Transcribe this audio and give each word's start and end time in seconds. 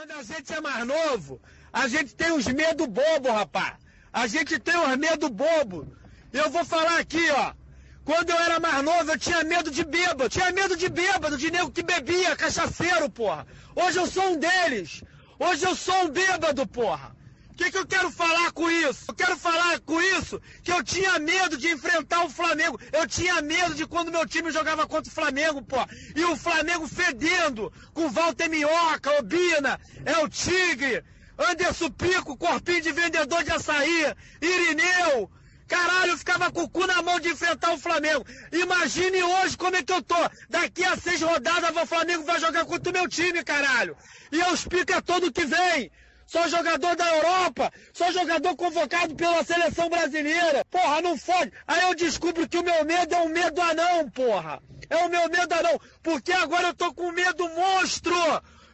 Quando 0.00 0.12
a 0.12 0.22
gente 0.22 0.50
é 0.50 0.60
mais 0.62 0.86
novo, 0.86 1.42
a 1.70 1.86
gente 1.86 2.14
tem 2.14 2.32
uns 2.32 2.46
medo 2.46 2.86
bobo, 2.86 3.30
rapaz. 3.30 3.74
A 4.10 4.26
gente 4.26 4.58
tem 4.58 4.74
uns 4.74 4.96
medo 4.96 5.28
bobo. 5.28 5.94
Eu 6.32 6.48
vou 6.48 6.64
falar 6.64 6.98
aqui, 7.00 7.30
ó. 7.32 7.52
Quando 8.02 8.30
eu 8.30 8.36
era 8.36 8.58
mais 8.58 8.82
novo, 8.82 9.12
eu 9.12 9.18
tinha 9.18 9.44
medo 9.44 9.70
de 9.70 9.84
bêbado. 9.84 10.30
Tinha 10.30 10.50
medo 10.52 10.74
de 10.74 10.88
bêbado, 10.88 11.36
de 11.36 11.50
nego 11.50 11.70
que 11.70 11.82
bebia, 11.82 12.34
cachaceiro, 12.34 13.10
porra. 13.10 13.46
Hoje 13.76 13.98
eu 13.98 14.06
sou 14.06 14.30
um 14.30 14.38
deles. 14.38 15.04
Hoje 15.38 15.66
eu 15.66 15.74
sou 15.74 16.06
um 16.06 16.08
bêbado, 16.08 16.66
porra. 16.66 17.14
Que, 17.60 17.70
que 17.70 17.76
eu 17.76 17.86
quero 17.86 18.10
falar 18.10 18.52
com 18.52 18.70
isso? 18.70 19.04
Eu 19.08 19.14
quero 19.14 19.36
falar 19.36 19.78
com 19.80 20.00
isso 20.00 20.40
que 20.62 20.72
eu 20.72 20.82
tinha 20.82 21.18
medo 21.18 21.58
de 21.58 21.68
enfrentar 21.68 22.24
o 22.24 22.30
Flamengo. 22.30 22.80
Eu 22.90 23.06
tinha 23.06 23.42
medo 23.42 23.74
de 23.74 23.86
quando 23.86 24.10
meu 24.10 24.26
time 24.26 24.50
jogava 24.50 24.86
contra 24.86 25.12
o 25.12 25.14
Flamengo, 25.14 25.60
pô. 25.60 25.76
E 26.16 26.24
o 26.24 26.34
Flamengo 26.36 26.88
fedendo 26.88 27.70
com 27.92 28.08
Walter 28.08 28.48
Minhoca, 28.48 29.10
Obina, 29.18 29.78
é 30.06 30.16
o 30.24 30.26
Tigre, 30.26 31.04
Anderson 31.38 31.90
Pico, 31.90 32.34
corpinho 32.34 32.80
de 32.80 32.92
vendedor 32.92 33.44
de 33.44 33.52
açaí, 33.52 34.06
Irineu, 34.40 35.30
Caralho, 35.68 36.12
eu 36.12 36.18
ficava 36.18 36.50
com 36.50 36.62
o 36.62 36.68
cu 36.68 36.86
na 36.86 37.02
mão 37.02 37.20
de 37.20 37.28
enfrentar 37.28 37.74
o 37.74 37.78
Flamengo. 37.78 38.24
Imagine 38.50 39.22
hoje 39.22 39.58
como 39.58 39.76
é 39.76 39.82
que 39.82 39.92
eu 39.92 40.02
tô. 40.02 40.16
Daqui 40.48 40.82
a 40.82 40.96
seis 40.96 41.20
rodadas 41.20 41.76
o 41.76 41.86
Flamengo 41.86 42.24
vai 42.24 42.40
jogar 42.40 42.64
contra 42.64 42.90
o 42.90 42.92
meu 42.94 43.06
time, 43.06 43.44
caralho. 43.44 43.94
E 44.32 44.40
eu 44.40 44.52
explico 44.54 45.00
todo 45.02 45.30
que 45.30 45.44
vem. 45.44 45.92
Sou 46.30 46.46
jogador 46.48 46.94
da 46.94 47.12
Europa, 47.16 47.72
sou 47.92 48.12
jogador 48.12 48.54
convocado 48.54 49.16
pela 49.16 49.42
seleção 49.42 49.88
brasileira. 49.88 50.64
Porra, 50.70 51.02
não 51.02 51.18
fode. 51.18 51.52
Aí 51.66 51.82
eu 51.82 51.94
descubro 51.96 52.48
que 52.48 52.56
o 52.56 52.62
meu 52.62 52.84
medo 52.84 53.16
é 53.16 53.18
um 53.18 53.28
medo 53.28 53.60
anão, 53.60 54.08
porra. 54.10 54.62
É 54.88 54.96
o 54.98 55.08
meu 55.08 55.28
medo 55.28 55.52
anão. 55.52 55.80
Porque 56.00 56.30
agora 56.30 56.68
eu 56.68 56.74
tô 56.74 56.94
com 56.94 57.10
medo 57.10 57.48
monstro. 57.48 58.14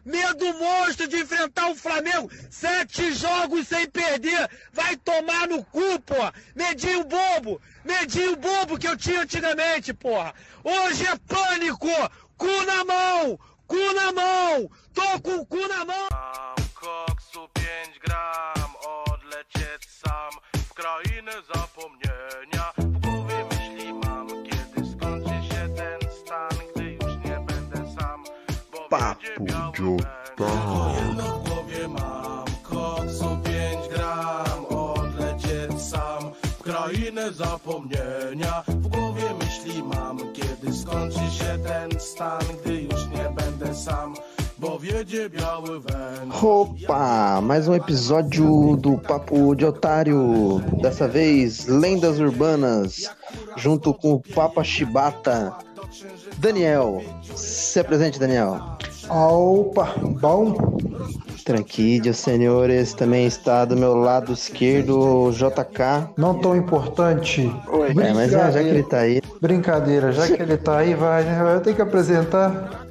Medo 0.04 0.52
monstro 0.52 1.08
de 1.08 1.16
enfrentar 1.16 1.70
o 1.70 1.74
Flamengo. 1.74 2.30
Sete 2.50 3.14
jogos 3.14 3.68
sem 3.68 3.88
perder. 3.88 4.50
Vai 4.70 4.94
tomar 4.98 5.48
no 5.48 5.64
cu, 5.64 5.98
porra. 6.00 6.34
Medinho 6.54 7.04
bobo. 7.04 7.58
Medinho 7.86 8.36
bobo 8.36 8.78
que 8.78 8.86
eu 8.86 8.98
tinha 8.98 9.22
antigamente, 9.22 9.94
porra. 9.94 10.34
Hoje 10.62 11.06
é 11.06 11.16
pânico. 11.16 11.88
Cu 12.36 12.66
na 12.66 12.84
mão. 12.84 13.40
Cu 13.66 13.94
na 13.94 14.12
mão. 14.12 14.70
Tô 14.92 15.20
com 15.22 15.36
o 15.36 15.46
cu 15.46 15.66
na 15.66 15.86
mão. 15.86 16.65
Koksu 16.86 17.48
5 17.54 17.98
gram 18.04 18.70
Odlecieć 19.06 19.90
sam 19.90 20.32
w 20.54 20.74
krainę 20.74 21.32
zapomnienia. 21.54 22.72
W 22.78 22.98
głowie 22.98 23.44
myśli 23.50 23.92
mam, 23.94 24.28
kiedy 24.28 24.88
skończy 24.92 25.48
się 25.48 25.68
ten 25.76 26.10
stan 26.10 26.58
Gdy 26.74 26.92
już 26.92 27.16
nie 27.24 27.40
będę 27.46 27.94
sam, 28.00 28.24
bo 28.72 28.88
Papo 28.88 29.20
będzie. 29.38 29.82
Jedno 30.98 31.38
w 31.38 31.48
głowie 31.48 31.88
mam, 31.88 32.44
koksu 32.62 33.38
5 33.44 33.88
gram 33.88 34.66
Odlecieć 34.66 35.82
sam 35.82 36.32
w 36.58 36.62
krainę 36.62 37.32
zapomnienia. 37.32 38.62
W 38.68 38.88
głowie 38.88 39.34
myśli 39.38 39.82
mam, 39.82 40.32
kiedy 40.32 40.72
skończy 40.76 41.30
się 41.38 41.58
ten 41.64 42.00
stan 42.00 42.44
Gdy 42.64 42.82
już 42.82 43.06
nie 43.06 43.30
będę 43.36 43.74
sam, 43.74 44.14
Opa! 46.42 47.40
Mais 47.40 47.68
um 47.68 47.74
episódio 47.74 48.76
do 48.76 48.98
Papo 48.98 49.54
de 49.54 49.64
Otário. 49.64 50.60
Dessa 50.82 51.06
vez, 51.06 51.66
Lendas 51.66 52.18
Urbanas, 52.18 53.10
junto 53.56 53.94
com 53.94 54.14
o 54.14 54.20
Papa 54.34 54.64
Chibata. 54.64 55.54
Daniel, 56.38 57.02
se 57.34 57.78
apresente, 57.78 58.18
Daniel. 58.18 58.76
Opa, 59.08 59.94
bom? 60.20 60.54
Tranquilo, 61.44 62.12
senhores. 62.12 62.92
Também 62.92 63.26
está 63.26 63.64
do 63.64 63.76
meu 63.76 63.94
lado 63.94 64.32
esquerdo 64.32 64.98
o 64.98 65.30
JK. 65.30 66.10
Não 66.16 66.40
tão 66.40 66.56
importante. 66.56 67.48
Oi. 67.68 67.90
É, 67.90 68.12
mas 68.12 68.32
já, 68.32 68.50
já 68.50 68.60
que 68.60 68.68
ele 68.68 68.82
tá 68.82 68.98
aí, 68.98 69.22
Brincadeira, 69.40 70.10
já 70.12 70.26
que 70.26 70.42
ele 70.42 70.56
tá 70.56 70.78
aí, 70.78 70.94
vai, 70.94 71.22
né? 71.22 71.54
Eu 71.54 71.60
tenho 71.60 71.76
que 71.76 71.82
apresentar. 71.82 72.85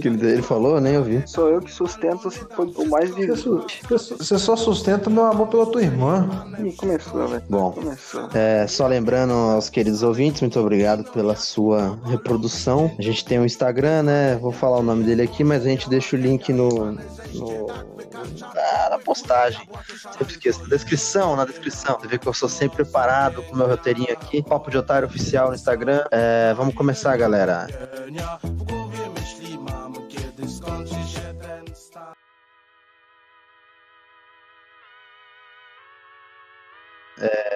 Que 0.00 0.08
ele 0.08 0.26
ele 0.26 0.42
falou, 0.42 0.80
nem 0.80 0.98
ouvi. 0.98 1.22
Sou 1.26 1.48
eu 1.48 1.60
que 1.60 1.70
sustento 1.72 2.28
o 2.76 2.88
mais 2.88 3.14
vivo. 3.14 3.64
você- 3.88 4.38
só 4.38 4.56
sustenta 4.56 5.08
meu 5.08 5.24
amor 5.24 5.46
pela 5.48 5.66
tua 5.66 5.82
irmã. 5.82 6.46
Ih, 6.62 6.72
começou, 6.72 7.28
velho. 7.28 7.42
Bom, 7.48 7.72
Começou. 7.72 8.28
É, 8.34 8.66
só 8.66 8.86
lembrando 8.86 9.32
aos 9.32 9.68
queridos 9.70 10.02
ouvintes, 10.02 10.40
muito 10.40 10.58
obrigado 10.58 11.04
pela 11.12 11.36
sua 11.36 11.98
reprodução. 12.04 12.90
A 12.98 13.02
gente 13.02 13.24
tem 13.24 13.38
um 13.38 13.44
Instagram, 13.44 14.02
né? 14.02 14.36
Vou 14.36 14.52
falar 14.52 14.78
o 14.78 14.82
nome 14.82 15.04
dele 15.04 15.22
aqui, 15.22 15.44
mas 15.44 15.62
a 15.64 15.68
gente 15.68 15.88
deixa 15.88 16.16
o 16.16 16.18
link 16.18 16.52
no, 16.52 16.68
no- 16.92 17.66
na, 18.54 18.90
na 18.90 18.98
postagem. 19.04 19.68
Sempre 20.12 20.32
esqueço, 20.34 20.62
na 20.62 20.68
descrição, 20.68 21.36
na 21.36 21.44
descrição. 21.44 21.98
Você 22.00 22.08
vê 22.08 22.18
que 22.18 22.26
eu 22.26 22.34
sou 22.34 22.48
sempre 22.48 22.84
preparado 22.84 23.42
com 23.42 23.54
o 23.54 23.58
meu 23.58 23.68
roteirinho 23.68 24.12
aqui. 24.12 24.42
Papo 24.42 24.70
de 24.70 24.78
Otário 24.78 25.06
Oficial 25.08 25.48
no 25.48 25.54
Instagram. 25.54 26.04
É, 26.10 26.52
vamos 26.54 26.74
começar, 26.74 27.16
galera. 27.16 27.66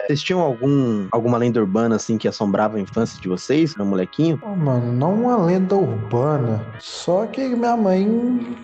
Vocês 0.06 0.22
tinham 0.22 0.41
algum, 0.41 1.09
alguma 1.10 1.37
lenda 1.37 1.60
urbana 1.60 1.97
assim 1.97 2.16
que 2.16 2.28
assombrava 2.28 2.77
a 2.77 2.81
infância 2.81 3.21
de 3.21 3.28
vocês, 3.28 3.75
meu 3.77 3.84
molequinho? 3.84 4.38
Ô, 4.43 4.54
mano, 4.54 4.93
não 4.93 5.15
uma 5.15 5.37
lenda 5.37 5.75
urbana. 5.75 6.65
Só 6.78 7.27
que 7.27 7.49
minha 7.49 7.76
mãe. 7.76 8.56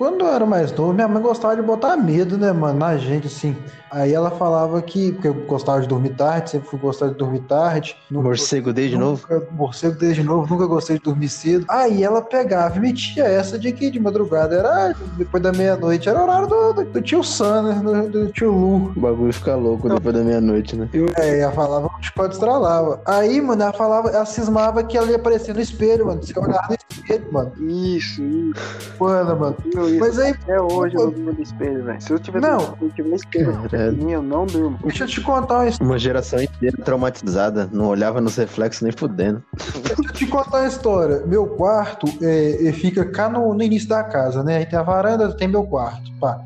Quando 0.00 0.24
eu 0.24 0.32
era 0.32 0.46
mais 0.46 0.72
novo, 0.72 0.94
minha 0.94 1.06
mãe 1.06 1.20
gostava 1.22 1.54
de 1.54 1.60
botar 1.60 1.94
medo, 1.94 2.38
né, 2.38 2.50
mano, 2.52 2.78
na 2.78 2.96
gente, 2.96 3.26
assim. 3.26 3.54
Aí 3.90 4.14
ela 4.14 4.30
falava 4.30 4.80
que, 4.80 5.12
porque 5.12 5.28
eu 5.28 5.34
gostava 5.34 5.78
de 5.82 5.88
dormir 5.88 6.14
tarde, 6.14 6.48
sempre 6.52 6.68
fui 6.70 6.78
gostar 6.78 7.08
de 7.08 7.16
dormir 7.16 7.40
tarde. 7.40 7.94
Nunca- 8.10 8.28
Morcego 8.28 8.72
desde 8.72 8.96
novo? 8.96 9.26
Morcego 9.50 9.98
desde 9.98 10.22
novo, 10.22 10.48
nunca 10.48 10.66
gostei 10.66 10.96
de 10.96 11.02
dormir 11.02 11.28
cedo. 11.28 11.66
Aí 11.68 12.02
ela 12.02 12.22
pegava 12.22 12.78
e 12.78 12.80
metia 12.80 13.24
essa 13.24 13.58
de 13.58 13.70
que 13.72 13.90
de 13.90 14.00
madrugada 14.00 14.56
era 14.56 14.94
depois 15.18 15.42
da 15.42 15.52
meia-noite, 15.52 16.08
era 16.08 16.22
horário 16.22 16.46
do, 16.48 16.72
do, 16.72 16.84
do 16.84 17.02
tio 17.02 17.22
Sam, 17.22 17.62
né? 17.64 17.74
Do, 17.82 18.08
do 18.08 18.32
tio 18.32 18.52
Lu. 18.52 18.92
O 18.96 19.00
bagulho 19.00 19.34
fica 19.34 19.54
louco 19.54 19.86
depois 19.86 20.14
da 20.14 20.22
meia-noite, 20.22 20.76
né? 20.76 20.88
É, 21.18 21.40
ela 21.40 21.52
falava, 21.52 21.88
o 21.88 22.02
chicote 22.02 22.32
estralava. 22.36 23.02
Aí, 23.04 23.38
mano, 23.42 23.60
ela 23.64 23.72
falava, 23.74 24.08
ela 24.08 24.24
cismava 24.24 24.82
que 24.82 24.96
ela 24.96 25.08
ia 25.08 25.16
aparecer 25.16 25.54
no 25.54 25.60
espelho, 25.60 26.06
mano. 26.06 26.22
Você 26.22 26.32
olhava 26.38 26.68
no 26.70 26.76
espelho, 26.96 27.26
mano. 27.30 27.52
Isso, 27.68 28.22
isso. 28.22 28.94
Mano, 28.98 29.36
mano. 29.38 29.56
Eu, 29.74 29.89
isso. 29.90 30.00
Mas 30.00 30.18
aí, 30.18 30.30
Até 30.32 30.60
hoje 30.60 30.96
eu 30.96 31.04
não 31.04 31.10
durmo 31.10 31.32
no 31.32 31.42
espelho, 31.42 31.84
velho. 31.84 32.00
Se 32.00 32.12
eu 32.12 32.18
tiver 32.18 32.40
Não. 32.40 32.60
se 32.60 32.74
eu 32.80 32.90
tiver 32.90 33.14
espelho 33.14 33.96
mim, 33.96 34.12
eu 34.12 34.22
não 34.22 34.46
durmo. 34.46 34.78
deixa 34.82 35.04
eu 35.04 35.08
te 35.08 35.20
contar 35.20 35.58
uma 35.58 35.68
história. 35.68 35.90
Uma 35.90 35.98
geração 35.98 36.42
inteira 36.42 36.76
traumatizada, 36.84 37.68
não 37.72 37.86
olhava 37.88 38.20
nos 38.20 38.36
reflexos 38.36 38.82
nem 38.82 38.92
fudendo. 38.92 39.42
Deixa 39.56 39.94
eu 39.98 40.12
te 40.12 40.26
contar 40.26 40.58
uma 40.58 40.68
história. 40.68 41.24
Meu 41.26 41.46
quarto 41.46 42.06
é, 42.22 42.50
ele 42.60 42.72
fica 42.72 43.04
cá 43.04 43.28
no, 43.28 43.54
no 43.54 43.62
início 43.62 43.88
da 43.88 44.02
casa, 44.04 44.42
né? 44.42 44.58
Aí 44.58 44.66
tem 44.66 44.78
a 44.78 44.82
varanda, 44.82 45.34
tem 45.36 45.48
meu 45.48 45.64
quarto, 45.64 46.10
pá. 46.20 46.42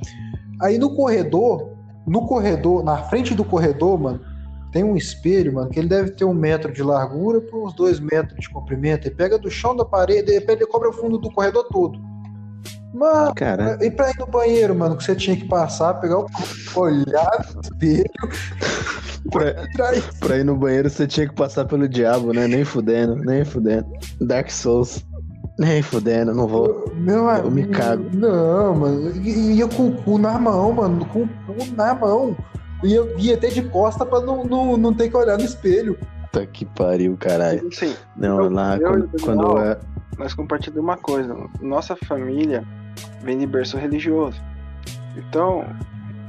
Aí 0.60 0.78
no 0.78 0.94
corredor, 0.94 1.71
no 2.06 2.27
corredor, 2.27 2.83
na 2.83 2.97
frente 2.99 3.34
do 3.34 3.44
corredor, 3.44 3.99
mano, 3.99 4.21
tem 4.72 4.83
um 4.83 4.97
espelho, 4.97 5.54
mano, 5.54 5.71
que 5.71 5.78
ele 5.78 5.88
deve 5.88 6.10
ter 6.10 6.25
um 6.25 6.34
metro 6.34 6.72
de 6.72 6.83
largura 6.83 7.41
por 7.41 7.65
uns 7.65 7.72
dois 7.75 8.00
metros 8.00 8.38
de 8.41 8.50
comprimento. 8.50 9.06
Ele 9.06 9.15
pega 9.15 9.38
do 9.38 9.49
chão 9.50 9.77
da 9.77 9.84
parede, 9.84 10.27
de 10.27 10.33
repente 10.33 10.62
ele 10.62 10.66
cobre 10.66 10.88
o 10.88 10.93
fundo 10.93 11.16
do 11.16 11.31
corredor 11.31 11.65
todo. 11.71 11.99
Mano, 12.94 13.34
Cara, 13.34 13.77
e 13.82 13.91
pra 13.91 14.10
ir 14.10 14.19
no 14.21 14.27
banheiro, 14.27 14.75
mano, 14.75 14.97
que 14.97 15.03
você 15.05 15.16
tinha 15.16 15.37
que 15.37 15.47
passar, 15.49 15.94
pegar 15.94 16.19
o 16.21 16.27
olhar 16.77 17.44
no 17.55 17.60
espelho, 17.60 18.05
pra, 19.31 19.55
pra 20.21 20.38
ir 20.38 20.44
no 20.44 20.56
banheiro 20.56 20.88
você 20.88 21.06
tinha 21.06 21.28
que 21.28 21.34
passar 21.34 21.65
pelo 21.65 21.88
diabo, 21.88 22.33
né? 22.33 22.47
Nem 22.47 22.65
fudendo, 22.65 23.16
nem 23.16 23.44
fudendo. 23.44 23.87
Dark 24.21 24.49
Souls. 24.50 25.04
Nem 25.59 25.83
fudendo, 25.83 26.34
não 26.34 26.49
vou. 26.49 26.93
Meu 26.97 27.28
Eu 27.28 27.50
me 27.50 27.62
amigo, 27.62 27.72
cago. 27.72 28.04
Não, 28.12 28.75
mano. 28.75 29.10
I- 29.16 29.54
Ia 29.56 29.69
com 29.69 29.89
o 29.89 30.03
cu 30.03 30.19
na 30.19 30.36
mão, 30.39 30.72
mano. 30.72 31.04
Com 31.07 31.22
o 31.22 31.28
cu 31.28 31.72
na 31.77 31.95
mão. 31.95 32.36
Ia, 32.83 33.01
ia 33.19 33.34
até 33.34 33.48
de 33.48 33.63
costa 33.63 34.04
pra 34.04 34.21
não, 34.21 34.45
não, 34.45 34.77
não 34.77 34.92
ter 34.92 35.09
que 35.09 35.16
olhar 35.16 35.39
no 35.39 35.45
espelho. 35.45 35.97
Puta 36.22 36.45
que 36.47 36.65
pariu, 36.65 37.16
caralho. 37.16 37.69
Sim, 37.72 37.95
Não, 38.16 38.41
Eu- 38.42 38.51
lá 38.51 38.77
eu 38.77 38.89
quando, 38.91 39.10
e 39.16 39.22
quando 39.22 39.59
eu 39.59 39.77
nós 40.19 40.34
compartilhamos 40.34 40.83
uma 40.84 40.97
coisa. 40.97 41.36
Nossa 41.60 41.97
família 42.04 42.65
vem 43.23 43.39
de 43.39 43.47
berço 43.47 43.77
religioso. 43.77 44.41
Então, 45.17 45.65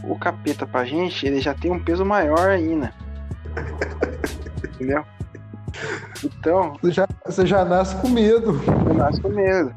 o 0.03 0.17
capeta 0.17 0.65
pra 0.65 0.85
gente, 0.85 1.25
ele 1.25 1.39
já 1.41 1.53
tem 1.53 1.71
um 1.71 1.83
peso 1.83 2.05
maior 2.05 2.49
ainda. 2.49 2.93
Entendeu? 4.63 5.03
Então, 6.23 6.77
Você 6.81 6.91
já, 6.91 7.07
você 7.25 7.45
já 7.45 7.65
nasce 7.65 7.95
com 7.97 8.09
medo. 8.09 8.59
eu 8.87 8.93
nasço 8.93 9.21
com 9.21 9.29
medo. 9.29 9.73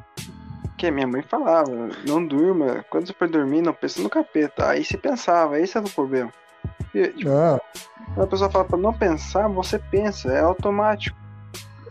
Que 0.77 0.91
minha 0.93 1.07
mãe 1.09 1.23
falava, 1.23 1.71
não 2.07 2.25
durma, 2.25 2.85
quando 2.89 3.07
você 3.09 3.13
for 3.13 3.29
dormir, 3.29 3.63
não 3.63 3.73
pensa 3.73 4.01
no 4.01 4.09
capeta. 4.09 4.69
Aí 4.69 4.85
você 4.85 4.97
pensava, 4.97 5.59
esse 5.59 5.77
era 5.77 5.87
o 5.87 5.91
problema. 5.91 6.31
E, 6.95 7.09
tipo, 7.09 7.31
Ah, 7.31 7.59
quando 8.15 8.23
a 8.23 8.27
pessoa 8.29 8.51
fala 8.51 8.65
pra 8.65 8.79
não 8.79 8.93
pensar, 8.93 9.49
você 9.49 9.79
pensa, 9.79 10.33
é 10.33 10.41
automático. 10.41 11.17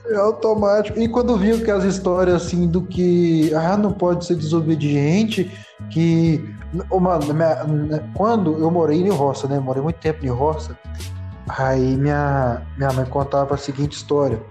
É 0.09 0.15
automático. 0.15 0.99
E 0.99 1.07
quando 1.07 1.37
viu 1.37 1.63
que 1.63 1.69
as 1.71 1.83
histórias 1.83 2.35
assim 2.45 2.67
do 2.67 2.81
que 2.81 3.53
ah, 3.53 3.75
não 3.77 3.91
pode 3.91 4.25
ser 4.25 4.35
desobediente, 4.35 5.51
que. 5.89 6.43
Mano, 6.91 7.33
minha- 7.33 7.63
né, 7.63 8.03
quando 8.13 8.57
eu 8.57 8.69
morei 8.69 8.99
em 9.01 9.09
roça, 9.09 9.47
né? 9.47 9.59
Morei 9.59 9.81
muito 9.81 9.99
tempo 9.99 10.25
em 10.25 10.29
roça. 10.29 10.77
Aí 11.47 11.95
minha, 11.95 12.61
minha 12.77 12.91
mãe 12.91 13.05
contava 13.05 13.55
a 13.55 13.57
seguinte 13.57 13.93
história: 13.93 14.41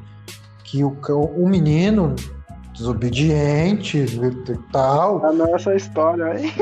que 0.65 0.83
o, 0.85 0.91
cão- 0.93 1.31
um 1.37 1.49
menino 1.49 2.15
desobediente 2.75 3.99
e 3.99 4.59
tal. 4.73 5.25
A 5.25 5.33
nossa 5.33 5.75
história, 5.75 6.39
hein? 6.39 6.53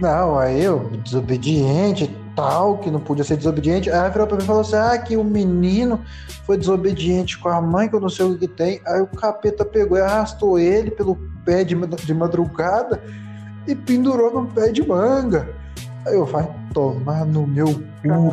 Não, 0.00 0.38
aí 0.38 0.62
eu, 0.62 0.90
desobediente 1.04 2.14
tal, 2.38 2.78
que 2.78 2.88
não 2.88 3.00
podia 3.00 3.24
ser 3.24 3.36
desobediente. 3.36 3.90
Aí 3.90 3.96
ela 3.96 4.08
virou 4.08 4.26
pra 4.28 4.36
mim 4.36 4.44
e 4.44 4.46
falou 4.46 4.60
assim: 4.62 4.76
ah, 4.76 4.96
que 4.96 5.16
o 5.16 5.24
menino 5.24 6.00
foi 6.46 6.56
desobediente 6.56 7.36
com 7.36 7.48
a 7.48 7.60
mãe, 7.60 7.88
que 7.88 7.96
eu 7.96 8.00
não 8.00 8.08
sei 8.08 8.26
o 8.26 8.38
que 8.38 8.46
tem. 8.46 8.80
Aí 8.86 9.00
o 9.00 9.08
capeta 9.08 9.64
pegou 9.64 9.98
e 9.98 10.00
arrastou 10.00 10.56
ele 10.56 10.92
pelo 10.92 11.16
pé 11.44 11.64
de, 11.64 11.74
de 11.74 12.14
madrugada 12.14 13.02
e 13.66 13.74
pendurou 13.74 14.32
no 14.32 14.46
pé 14.46 14.70
de 14.70 14.86
manga. 14.86 15.48
Aí 16.06 16.14
eu, 16.14 16.24
vai 16.24 16.48
tomar 16.72 17.26
no 17.26 17.44
meu 17.44 17.74
cu. 17.74 18.32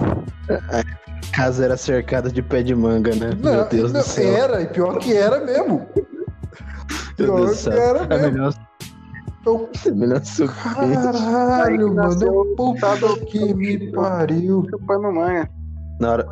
A 0.69 1.35
casa 1.35 1.65
era 1.65 1.75
cercada 1.75 2.29
de 2.31 2.43
pé 2.43 2.61
de 2.61 2.75
manga, 2.75 3.15
né? 3.15 3.31
Meu 3.41 3.53
Não, 3.55 3.67
Deus 3.67 3.91
não, 3.91 4.01
do 4.01 4.05
céu. 4.05 4.35
Era, 4.35 4.61
e 4.61 4.67
pior 4.67 4.99
que 4.99 5.13
era 5.17 5.39
mesmo. 5.43 5.87
Meu 7.17 7.33
Pior 7.33 7.55
que 7.55 7.69
era 7.69 8.05
mesmo. 8.05 8.31
melhor, 8.31 8.53
Eu, 9.45 9.69
é 9.85 9.91
melhor 9.91 10.23
ser 10.25 10.45
o 10.45 10.47
quê? 10.47 10.55
Aí 10.77 10.93
caralho, 10.95 11.87
mano. 11.93 11.95
nasceu 11.95 12.53
Puta 12.57 13.05
o- 13.05 13.25
que 13.25 13.53
me 13.53 13.91
pariu. 13.91 14.65
Chupando 14.69 15.11
manga. 15.11 15.49
Na 15.99 16.11
hora, 16.11 16.27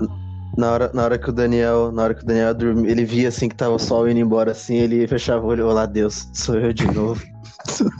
na, 0.57 0.71
hora, 0.71 0.91
na 0.93 1.03
hora 1.03 1.17
que 1.17 1.29
o 1.29 1.33
Daniel, 1.33 1.91
na 1.91 2.03
hora 2.03 2.13
que 2.13 2.23
o 2.23 2.25
Daniel 2.25 2.53
dormia, 2.53 2.91
ele 2.91 3.05
via 3.05 3.29
assim 3.29 3.47
que 3.47 3.55
tava 3.55 3.75
o 3.75 3.79
sol 3.79 4.09
indo 4.09 4.19
embora 4.19 4.51
assim, 4.51 4.75
ele 4.75 5.07
fechava 5.07 5.45
o 5.45 5.49
olho, 5.49 5.67
olá 5.67 5.85
Deus, 5.85 6.27
sou 6.33 6.55
eu 6.55 6.73
de 6.73 6.85
novo. 6.91 7.23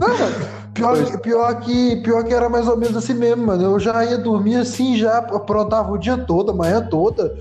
Não, 0.00 0.08
mano, 0.08 0.34
pior, 0.72 1.20
pior, 1.20 1.60
que, 1.60 1.96
pior 1.96 2.24
que 2.24 2.32
era 2.34 2.48
mais 2.48 2.66
ou 2.66 2.76
menos 2.76 2.96
assim 2.96 3.14
mesmo, 3.14 3.46
mano. 3.46 3.62
Eu 3.62 3.78
já 3.78 4.04
ia 4.04 4.16
dormir 4.18 4.56
assim, 4.56 4.96
já 4.96 5.18
aprontava 5.18 5.92
o 5.92 5.98
dia 5.98 6.16
todo, 6.16 6.52
a 6.52 6.54
manhã 6.54 6.80
toda. 6.80 7.36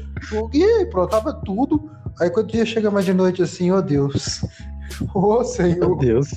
E 0.53 0.63
aprontava 0.83 1.33
tudo. 1.45 1.89
Aí 2.19 2.29
quando 2.29 2.53
ia 2.53 2.65
chegar 2.65 2.91
mais 2.91 3.05
de 3.05 3.13
noite 3.13 3.41
assim, 3.41 3.71
ó 3.71 3.81
Deus. 3.81 4.43
Ô 5.13 5.35
Meu 5.35 5.45
Senhor, 5.45 5.97
Deus. 5.97 6.29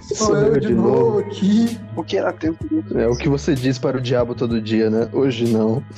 sou 0.00 0.36
eu 0.36 0.60
de 0.60 0.74
novo 0.74 1.20
aqui. 1.20 1.78
O 1.96 2.02
que 2.02 2.16
era 2.16 2.32
tempo 2.32 2.66
disso? 2.68 2.98
É 2.98 3.08
o 3.08 3.16
que 3.16 3.28
você 3.28 3.54
diz 3.54 3.78
para 3.78 3.98
o 3.98 4.00
diabo 4.00 4.34
todo 4.34 4.60
dia, 4.60 4.90
né? 4.90 5.08
Hoje 5.12 5.50
não. 5.52 5.82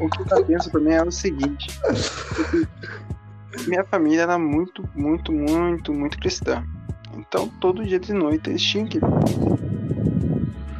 O 0.00 0.08
que 0.08 0.24
tá 0.24 0.42
tenso 0.42 0.70
pra 0.70 0.80
mim 0.80 0.90
é 0.90 1.02
o 1.02 1.10
seguinte. 1.10 1.68
Minha 3.66 3.84
família 3.84 4.22
era 4.22 4.38
muito, 4.38 4.86
muito, 4.94 5.32
muito, 5.32 5.92
muito 5.92 6.18
cristã. 6.18 6.64
Então 7.16 7.48
todo 7.60 7.84
dia 7.84 7.98
de 7.98 8.12
noite 8.12 8.50
eles 8.50 8.62
tinham 8.62 8.86
que. 8.86 9.00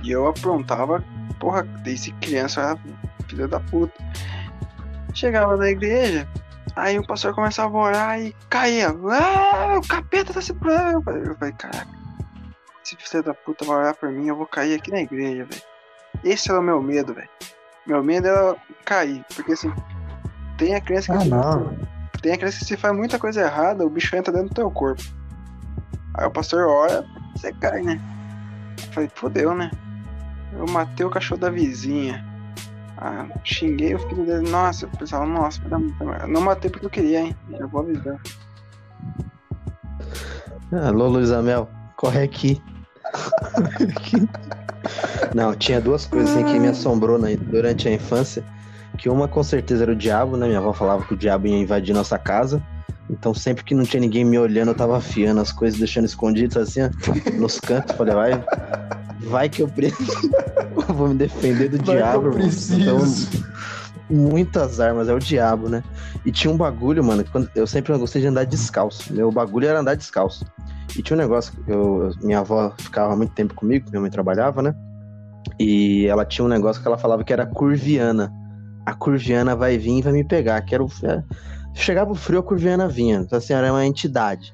E 0.03 0.11
eu 0.11 0.27
aprontava, 0.27 1.03
porra, 1.39 1.63
desde 1.83 2.13
criança 2.13 2.61
eu 2.61 2.67
era 2.69 2.79
filha 3.29 3.49
da 3.49 3.61
puta. 3.61 3.95
Chegava 5.15 5.57
na 5.57 5.71
igreja, 5.71 6.29
aí 6.77 6.99
o 6.99 7.07
pastor 7.07 7.35
começava 7.35 7.77
a 7.77 7.81
orar 7.81 8.21
e 8.21 8.35
caía. 8.49 8.89
Ah, 8.89 9.79
o 9.79 9.87
capeta 9.87 10.33
tá 10.33 10.41
se. 10.41 10.53
Eu 10.53 11.03
falei, 11.03 11.23
eu 11.25 11.35
falei, 11.37 11.55
caraca, 11.55 11.89
esse 12.85 12.97
filho 12.97 13.23
da 13.23 13.35
puta 13.35 13.65
vai 13.65 13.77
orar 13.79 13.95
por 13.95 14.11
mim, 14.11 14.29
eu 14.29 14.37
vou 14.37 14.47
cair 14.47 14.75
aqui 14.75 14.91
na 14.91 15.01
igreja, 15.01 15.45
velho. 15.45 15.63
Esse 16.23 16.51
era 16.51 16.61
o 16.61 16.63
meu 16.63 16.81
medo, 16.83 17.13
velho. 17.15 17.29
Meu 17.87 18.03
medo 18.03 18.29
era 18.29 18.57
cair, 18.85 19.25
porque 19.35 19.53
assim, 19.53 19.73
tem 20.57 20.75
a 20.75 20.81
crença 20.81 21.13
que 21.17 21.23
Ah, 21.23 21.27
não. 21.27 21.77
tem 22.23 22.33
a 22.33 22.39
crença 22.39 22.59
que 22.59 22.65
se 22.65 22.77
faz 22.77 22.95
muita 22.97 23.19
coisa 23.19 23.43
errada, 23.43 23.85
o 23.85 23.91
bicho 23.91 24.15
entra 24.17 24.33
dentro 24.33 24.49
do 24.49 24.55
teu 24.55 24.71
corpo. 24.71 25.03
Aí 26.15 26.27
o 26.27 26.31
pastor 26.31 26.67
ora, 26.69 27.05
você 27.35 27.53
cai, 27.53 27.83
né? 27.83 28.01
Eu 28.87 28.93
falei, 28.93 29.11
fodeu, 29.15 29.55
né? 29.55 29.71
Eu 30.57 30.67
matei 30.67 31.05
o 31.05 31.11
cachorro 31.11 31.41
da 31.41 31.51
vizinha. 31.51 32.25
Ah, 32.97 33.27
xinguei 33.45 33.95
o 33.95 33.99
filho 33.99 34.25
dele. 34.25 34.49
Nossa, 34.49 34.87
eu 34.87 34.91
pensava, 34.91 35.27
nossa, 35.27 35.61
não 36.29 36.41
matei 36.41 36.71
porque 36.71 36.87
eu 36.87 36.91
queria, 36.91 37.21
hein? 37.21 37.37
Já 37.51 37.67
vou 37.67 37.83
avisar. 37.83 38.21
Alô, 40.73 41.09
Luiz 41.09 41.31
Amel, 41.31 41.69
corre 41.97 42.23
aqui. 42.23 42.63
Não, 45.35 45.55
tinha 45.55 45.81
duas 45.81 46.07
coisas 46.07 46.31
assim 46.31 46.45
que 46.45 46.59
me 46.59 46.69
assombrou 46.69 47.19
né, 47.19 47.37
durante 47.37 47.89
a 47.89 47.93
infância. 47.93 48.45
Que 48.97 49.09
uma 49.09 49.27
com 49.27 49.43
certeza 49.43 49.85
era 49.85 49.93
o 49.93 49.97
diabo, 49.97 50.37
né? 50.37 50.47
Minha 50.47 50.59
avó 50.59 50.73
falava 50.73 51.05
que 51.05 51.15
o 51.15 51.17
diabo 51.17 51.47
ia 51.47 51.59
invadir 51.59 51.95
nossa 51.95 52.19
casa. 52.19 52.63
Então 53.11 53.35
sempre 53.35 53.65
que 53.65 53.75
não 53.75 53.85
tinha 53.85 54.01
ninguém 54.01 54.25
me 54.25 54.39
olhando, 54.39 54.69
eu 54.71 54.75
tava 54.75 54.97
afiando 54.97 55.41
as 55.41 55.53
coisas, 55.53 55.79
deixando 55.79 56.07
escondidas 56.07 56.57
assim, 56.57 56.81
ó, 56.83 57.39
nos 57.39 57.61
cantos. 57.61 57.97
Falei, 57.97 58.15
vai, 58.15 58.45
vai 59.25 59.49
que 59.49 59.63
eu 59.63 59.69
preciso. 59.69 60.31
eu 60.89 60.95
vou 60.95 61.09
me 61.09 61.15
defender 61.15 61.69
do 61.69 61.77
Vai 61.79 61.85
que 61.85 61.91
eu 61.91 61.97
diabo. 61.97 62.29
Então, 62.29 62.99
preciso. 62.99 63.45
muitas 64.11 64.81
armas, 64.81 65.09
é 65.09 65.15
o 65.15 65.19
diabo, 65.19 65.69
né? 65.69 65.83
E 66.25 66.33
tinha 66.33 66.53
um 66.53 66.57
bagulho, 66.57 67.03
mano, 67.03 67.25
que 67.25 67.31
quando, 67.31 67.49
eu 67.55 67.67
sempre 67.67 67.97
gostei 67.99 68.21
de 68.23 68.29
andar 68.29 68.45
descalço. 68.45 69.13
Meu 69.13 69.31
bagulho 69.31 69.67
era 69.69 69.81
andar 69.81 69.95
descalço. 69.97 70.45
E 70.97 71.03
tinha 71.03 71.17
um 71.17 71.21
negócio, 71.21 71.53
eu, 71.67 72.05
eu- 72.05 72.13
minha 72.23 72.39
avó 72.41 72.73
ficava 72.79 73.17
muito 73.17 73.33
tempo 73.33 73.55
comigo, 73.55 73.91
minha 73.91 74.01
mãe 74.01 74.11
trabalhava, 74.11 74.63
né? 74.63 74.75
E 75.59 76.07
ela 76.07 76.25
tinha 76.25 76.45
um 76.45 76.49
negócio 76.49 76.81
que 76.81 76.89
ela 76.89 76.99
falava 76.99 77.23
que 77.25 77.33
era 77.33 77.47
curviana. 77.47 78.33
A 78.87 78.95
curviana 78.95 79.55
vai 79.57 79.77
vir 79.79 79.99
e 79.99 80.03
vai 80.03 80.13
me 80.13 80.25
pegar, 80.25 80.61
que 80.63 80.75
era 80.75 80.83
o. 80.85 80.89
é, 81.05 81.23
chegava 81.75 82.11
o 82.13 82.15
frio, 82.15 82.41
a 82.41 82.43
curviana 82.43 82.87
vinha. 82.89 83.17
Então, 83.17 83.39
assim, 83.39 83.53
era 83.53 83.73
uma 83.73 83.85
entidade. 83.85 84.53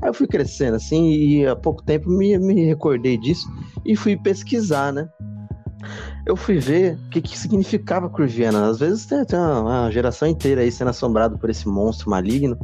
Aí 0.00 0.08
eu 0.08 0.14
fui 0.14 0.26
crescendo, 0.26 0.76
assim, 0.76 1.10
e 1.10 1.46
há 1.46 1.54
pouco 1.54 1.82
tempo 1.82 2.08
me, 2.08 2.38
me 2.38 2.64
recordei 2.64 3.18
disso 3.18 3.46
e 3.84 3.94
fui 3.94 4.16
pesquisar, 4.16 4.92
né? 4.92 5.08
eu 6.24 6.36
fui 6.36 6.58
ver 6.58 6.94
o 6.94 7.10
que, 7.10 7.20
que 7.20 7.38
significava 7.38 8.08
Curviana. 8.08 8.68
Às 8.68 8.78
vezes 8.78 9.06
tem, 9.06 9.24
tem 9.24 9.38
uma, 9.38 9.60
uma 9.60 9.90
geração 9.90 10.28
inteira 10.28 10.60
aí 10.60 10.70
sendo 10.70 10.90
assombrado 10.90 11.38
por 11.38 11.50
esse 11.50 11.68
monstro 11.68 12.10
maligno. 12.10 12.58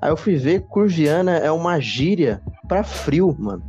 Aí 0.00 0.10
eu 0.10 0.16
fui 0.16 0.36
ver 0.36 0.66
Curviana 0.68 1.32
é 1.32 1.50
uma 1.50 1.80
gíria 1.80 2.42
pra 2.68 2.84
frio, 2.84 3.34
mano. 3.38 3.64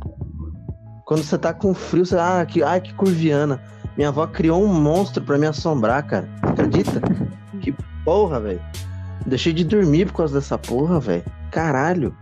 Quando 1.06 1.22
você 1.22 1.38
tá 1.38 1.52
com 1.52 1.74
frio, 1.74 2.06
você. 2.06 2.16
Ah, 2.16 2.44
que, 2.46 2.62
ai, 2.62 2.80
que 2.80 2.94
Curviana. 2.94 3.60
Minha 3.96 4.10
avó 4.10 4.26
criou 4.26 4.62
um 4.62 4.72
monstro 4.72 5.24
pra 5.24 5.38
me 5.38 5.46
assombrar, 5.46 6.06
cara. 6.06 6.28
Acredita? 6.42 7.00
que 7.60 7.74
porra, 8.04 8.40
velho. 8.40 8.60
Deixei 9.26 9.52
de 9.52 9.64
dormir 9.64 10.06
por 10.06 10.14
causa 10.14 10.34
dessa 10.34 10.56
porra, 10.56 11.00
velho. 11.00 11.24
Caralho. 11.50 12.14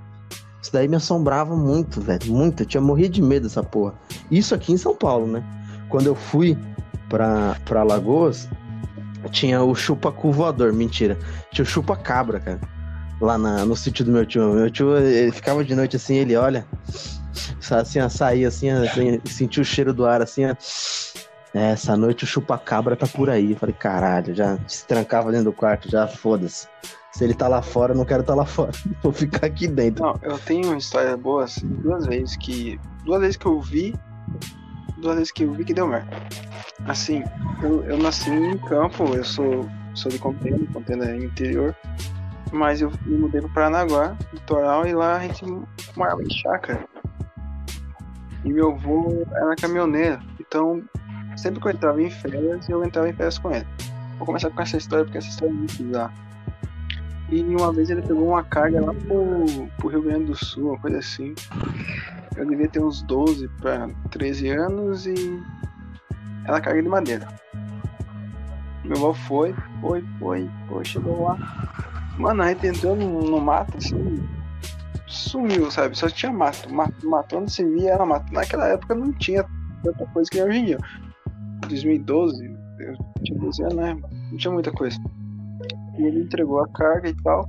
Isso 0.61 0.73
daí 0.73 0.89
me 0.89 0.97
assombrava 0.97 1.55
muito, 1.57 2.01
velho. 2.01 2.33
Muito. 2.33 2.63
Eu 2.63 2.67
tinha 2.67 2.81
morrido 2.81 3.11
de 3.15 3.23
medo 3.23 3.45
dessa 3.45 3.63
porra. 3.63 3.95
Isso 4.31 4.55
aqui 4.55 4.73
em 4.73 4.77
São 4.77 4.95
Paulo, 4.95 5.27
né? 5.27 5.43
Quando 5.89 6.07
eu 6.07 6.15
fui 6.15 6.59
pra, 7.09 7.57
pra 7.65 7.83
Lagoas, 7.83 8.49
tinha 9.31 9.63
o 9.63 9.75
chupa-cu 9.75 10.33
voador. 10.33 10.73
Mentira. 10.73 11.17
Tinha 11.53 11.63
o 11.63 11.67
chupa-cabra, 11.67 12.41
cara. 12.41 12.61
Lá 13.21 13.39
na- 13.39 13.65
no 13.65 13.75
sítio 13.77 14.05
do 14.05 14.11
meu 14.13 14.27
tio. 14.27 14.53
Meu 14.55 14.71
tio, 14.71 14.97
ele 14.97 15.33
ficava 15.33 15.65
de 15.65 15.75
noite 15.75 15.97
assim, 15.97 16.17
ele 16.17 16.37
olha. 16.37 16.67
Assim, 17.71 18.01
ó, 18.01 18.09
saía 18.09 18.49
assim, 18.49 18.71
assim, 18.71 19.21
sentia 19.27 19.63
o 19.63 19.65
cheiro 19.67 19.93
do 19.93 20.07
ar 20.07 20.23
assim. 20.23 20.45
É, 20.45 20.55
essa 21.55 21.97
noite 21.97 22.25
o 22.25 22.27
chupa-cabra 22.27 22.97
tá 22.97 23.07
por 23.07 23.29
aí. 23.31 23.53
Eu 23.53 23.57
falei, 23.59 23.75
caralho, 23.79 24.35
já 24.35 24.59
se 24.67 24.87
trancava 24.87 25.31
dentro 25.31 25.47
do 25.47 25.53
quarto, 25.53 25.91
já 25.91 26.07
foda-se. 26.07 26.67
Se 27.13 27.25
ele 27.25 27.35
tá 27.35 27.49
lá 27.49 27.63
fora, 27.63 27.93
eu 27.93 27.97
não 27.97 28.05
quero 28.05 28.23
tá 28.23 28.35
lá 28.35 28.45
fora. 28.45 28.73
Vou 29.03 29.13
ficar 29.13 29.47
aqui 29.47 29.67
dentro. 29.67 30.05
Não, 30.05 30.15
eu 30.23 30.39
tenho 30.39 30.69
uma 30.69 30.79
história 30.79 31.17
boa, 31.17 31.45
assim, 31.45 31.67
duas 31.67 32.07
vezes 32.07 32.37
que. 32.37 32.79
Duas 33.05 33.21
vezes 33.21 33.37
que 33.37 33.47
eu 33.47 33.61
vi. 33.61 33.95
Duas 34.99 35.17
vezes 35.17 35.33
que 35.33 35.45
eu 35.45 35.53
vi 35.53 35.65
que 35.65 35.75
deu 35.75 35.87
merda. 35.87 36.11
Assim, 36.87 37.23
eu, 37.63 37.85
eu 37.85 37.99
nasci 37.99 38.31
em 38.31 38.59
campo, 38.59 39.05
eu 39.15 39.25
sou, 39.25 39.69
sou 39.95 40.11
de 40.11 40.19
Contenda, 40.19 40.59
Contenda 40.73 41.11
é 41.11 41.17
interior. 41.17 41.75
Mas 42.53 42.81
eu 42.81 42.91
me 43.05 43.19
mudei 43.19 43.41
pro 43.41 43.51
Paranaguá, 43.51 44.17
litoral, 44.33 44.87
e 44.87 44.95
lá 44.95 45.17
a 45.17 45.21
gente 45.21 45.45
morava 45.97 46.23
em 46.23 46.31
chácara. 46.31 46.85
E 48.45 48.53
meu 48.53 48.73
avô 48.73 49.27
era 49.35 49.55
caminhoneiro, 49.57 50.21
então 50.41 50.83
sempre 51.37 51.61
que 51.61 51.69
eu 51.69 51.73
entrava 51.73 52.03
em 52.03 52.11
férias, 52.11 52.69
eu 52.69 52.85
entrava 52.85 53.09
em 53.09 53.13
férias 53.13 53.39
com 53.39 53.51
ele. 53.51 53.67
Vou 54.17 54.27
começar 54.27 54.51
com 54.51 54.61
essa 54.61 54.77
história 54.77 55.05
porque 55.05 55.19
essa 55.19 55.29
história 55.29 55.53
é 55.53 55.55
muito 55.55 55.83
bizarra. 55.83 56.13
E 57.31 57.43
uma 57.43 57.73
vez 57.73 57.91
ele 57.91 58.01
pegou 58.01 58.29
uma 58.29 58.43
carga 58.43 58.81
lá 58.81 58.95
pro, 58.95 59.45
pro 59.77 59.89
Rio 59.89 60.03
Grande 60.03 60.25
do 60.27 60.35
Sul, 60.35 60.71
uma 60.71 60.79
coisa 60.79 60.99
assim. 60.99 61.35
Eu 62.37 62.47
devia 62.47 62.69
ter 62.69 62.83
uns 62.83 63.03
12 63.03 63.49
para 63.61 63.89
13 64.11 64.49
anos 64.51 65.07
e 65.07 65.43
era 66.47 66.61
carga 66.61 66.83
de 66.83 66.89
madeira. 66.89 67.29
Meu 68.85 68.97
avô 68.97 69.13
foi, 69.13 69.55
foi, 69.81 70.03
foi, 70.19 70.51
foi, 70.69 70.85
chegou 70.85 71.25
lá. 71.25 71.37
Mano, 72.17 72.43
a 72.43 72.49
gente 72.49 72.67
entrou 72.67 72.97
no, 72.97 73.21
no 73.23 73.41
mato 73.41 73.77
assim, 73.77 74.27
sumiu, 75.07 75.71
sabe? 75.71 75.97
Só 75.97 76.09
tinha 76.09 76.33
mato. 76.33 76.73
mato. 76.73 77.09
Mato 77.09 77.37
onde 77.37 77.53
se 77.53 77.65
via 77.65 77.93
era 77.93 78.07
mato. 78.07 78.33
Naquela 78.33 78.69
época 78.69 78.95
não 78.95 79.13
tinha 79.13 79.45
tanta 79.83 80.07
coisa 80.07 80.31
que 80.31 80.43
hoje 80.43 80.59
em 80.59 80.65
dia. 80.65 80.79
2012, 81.69 82.45
eu 82.79 82.95
tinha 83.23 83.39
12 83.39 83.63
anos, 83.65 83.77
né? 83.77 83.97
Não 84.31 84.39
tinha 84.39 84.53
muita 84.53 84.73
coisa. 84.73 84.99
E 85.99 86.03
ele 86.03 86.21
entregou 86.23 86.61
a 86.61 86.69
carga 86.69 87.09
e 87.09 87.15
tal. 87.23 87.49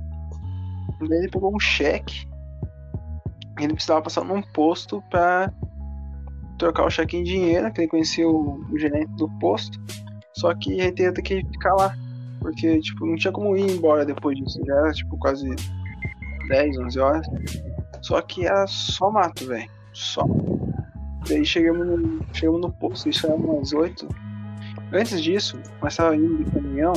Daí 1.08 1.18
ele 1.18 1.30
pegou 1.30 1.54
um 1.54 1.60
cheque. 1.60 2.28
Ele 3.58 3.74
precisava 3.74 4.02
passar 4.02 4.24
num 4.24 4.42
posto 4.42 5.02
pra 5.10 5.52
trocar 6.58 6.84
o 6.84 6.90
cheque 6.90 7.16
em 7.16 7.22
dinheiro, 7.22 7.72
que 7.72 7.82
ele 7.82 7.88
conhecia 7.88 8.28
o, 8.28 8.64
o 8.70 8.78
gerente 8.78 9.10
do 9.12 9.28
posto. 9.38 9.78
Só 10.34 10.54
que 10.54 10.72
ele 10.72 11.02
ia 11.02 11.12
ter 11.12 11.22
que 11.22 11.44
ficar 11.44 11.74
lá. 11.74 11.94
Porque, 12.40 12.80
tipo, 12.80 13.06
não 13.06 13.16
tinha 13.16 13.32
como 13.32 13.56
ir 13.56 13.70
embora 13.70 14.04
depois 14.04 14.36
disso. 14.38 14.60
Já 14.66 14.74
era, 14.74 14.92
tipo, 14.92 15.16
quase 15.18 15.48
10, 16.48 16.78
11 16.78 16.98
horas. 16.98 17.26
Só 18.02 18.20
que 18.22 18.46
era 18.46 18.66
só 18.66 19.10
mato, 19.10 19.46
velho. 19.46 19.70
Só. 19.92 20.24
Daí 21.28 21.44
chegamos 21.44 21.86
no, 21.86 22.24
chegamos 22.32 22.60
no 22.62 22.72
posto, 22.72 23.08
isso 23.08 23.26
era 23.26 23.34
umas 23.36 23.72
8. 23.72 24.08
Antes 24.92 25.22
disso, 25.22 25.58
nós 25.82 25.96
tava 25.96 26.16
indo 26.16 26.44
de 26.44 26.50
caminhão. 26.50 26.92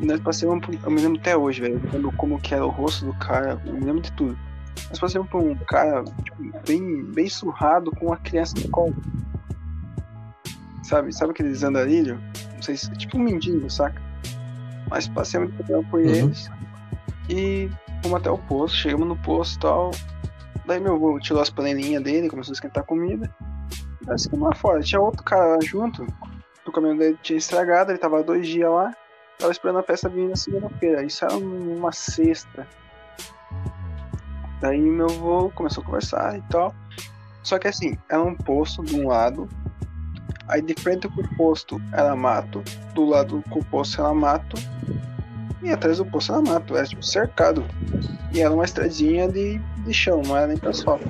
E 0.00 0.06
nós 0.06 0.20
passamos 0.20 0.64
por. 0.64 0.74
Eu 0.74 0.90
me 0.90 1.00
lembro 1.00 1.20
até 1.20 1.36
hoje, 1.36 1.60
velho. 1.60 1.80
Eu 1.86 1.92
lembro 1.92 2.12
como 2.16 2.40
que 2.40 2.54
era 2.54 2.64
o 2.64 2.68
rosto 2.70 3.04
do 3.06 3.14
cara. 3.14 3.60
Eu 3.64 3.72
me 3.74 3.80
lembro 3.84 4.02
de 4.02 4.12
tudo. 4.12 4.36
Nós 4.90 4.98
passamos 4.98 5.28
por 5.28 5.40
um 5.42 5.54
cara 5.54 6.04
tipo, 6.04 6.42
bem, 6.66 7.04
bem 7.12 7.28
surrado 7.28 7.90
com 7.92 8.06
uma 8.06 8.16
criança 8.16 8.54
no 8.60 8.68
colo. 8.70 8.94
Sabe? 10.82 11.12
Sabe 11.14 11.30
aqueles 11.32 11.62
andarilhos? 11.62 12.18
Não 12.54 12.62
sei 12.62 12.76
se. 12.76 12.90
Tipo 12.96 13.16
um 13.18 13.22
mendigo, 13.22 13.68
saca? 13.70 14.00
Mas 14.90 15.08
passamos 15.08 15.52
caminhão 15.56 15.84
por 15.84 16.00
Uhum. 16.00 16.06
eles. 16.08 16.50
E 17.28 17.70
fomos 18.02 18.18
até 18.20 18.30
o 18.30 18.38
posto. 18.38 18.76
Chegamos 18.76 19.06
no 19.08 19.16
posto 19.16 19.56
e 19.56 19.60
tal. 19.60 19.90
Daí 20.66 20.80
meu 20.80 20.94
avô 20.94 21.18
tirou 21.20 21.40
as 21.42 21.50
panelinhas 21.50 22.02
dele, 22.02 22.28
começou 22.28 22.52
a 22.52 22.54
esquentar 22.54 22.82
a 22.82 22.86
comida. 22.86 23.30
Daí 24.02 24.20
ficamos 24.20 24.48
lá 24.48 24.54
fora. 24.54 24.80
Tinha 24.80 25.00
outro 25.00 25.22
cara 25.22 25.44
lá 25.56 25.58
junto. 25.62 26.06
O 26.66 26.72
caminhão 26.72 26.96
dele 26.96 27.18
tinha 27.22 27.36
estragado, 27.38 27.90
ele 27.92 27.98
tava 27.98 28.22
dois 28.22 28.46
dias 28.46 28.70
lá. 28.70 28.90
Tava 29.38 29.52
esperando 29.52 29.78
a 29.78 29.82
peça 29.82 30.08
vir 30.08 30.28
na 30.28 30.36
segunda-feira. 30.36 31.04
Isso 31.04 31.24
era 31.24 31.36
uma 31.36 31.92
sexta. 31.92 32.66
Daí 34.60 34.80
meu 34.80 35.06
avô 35.06 35.50
começou 35.54 35.82
a 35.82 35.86
conversar 35.86 36.38
e 36.38 36.42
tal. 36.50 36.74
Só 37.42 37.58
que 37.58 37.68
assim, 37.68 37.98
era 38.08 38.22
um 38.22 38.34
posto 38.34 38.82
de 38.82 38.98
um 38.98 39.08
lado. 39.08 39.48
Aí 40.48 40.62
de 40.62 40.74
frente 40.74 41.08
pro 41.08 41.36
posto 41.36 41.80
era 41.92 42.14
mato. 42.16 42.62
Do 42.94 43.04
lado 43.04 43.42
com 43.50 43.58
o 43.58 43.64
posto 43.64 44.00
era 44.00 44.14
mato. 44.14 44.56
E 45.62 45.70
atrás 45.70 45.98
do 45.98 46.06
posto 46.06 46.32
era 46.32 46.40
mato. 46.40 46.76
Era 46.76 46.86
tipo 46.86 47.02
cercado. 47.02 47.64
E 48.32 48.40
era 48.40 48.52
uma 48.52 48.64
estradinha 48.64 49.28
de, 49.28 49.58
de 49.58 49.92
chão, 49.92 50.22
não 50.24 50.36
era 50.36 50.46
nem 50.46 50.56
pra 50.56 50.70
asfalto. 50.70 51.08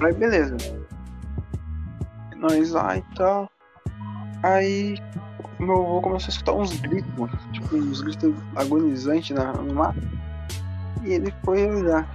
Aí 0.00 0.12
beleza. 0.14 0.56
Nós 2.36 2.70
lá 2.70 2.96
e 2.96 3.02
tal. 3.14 3.50
Aí 4.42 4.96
meu 5.60 5.76
avô 5.76 6.00
começou 6.00 6.28
a 6.28 6.30
escutar 6.30 6.52
uns 6.52 6.78
gritos, 6.80 7.12
mano. 7.18 7.38
Tipo, 7.52 7.76
uns 7.76 8.00
gritos 8.00 8.34
agonizantes 8.56 9.36
na, 9.36 9.52
no 9.52 9.74
mato. 9.74 10.00
E 11.02 11.12
ele 11.12 11.32
foi 11.44 11.66
olhar. 11.66 12.08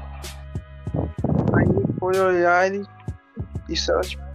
Aí 1.53 1.65
ele 1.65 1.93
foi 1.99 2.19
olhar 2.19 2.67
ele. 2.67 2.85
Isso 3.69 3.91
era 3.91 4.01
tipo 4.01 4.25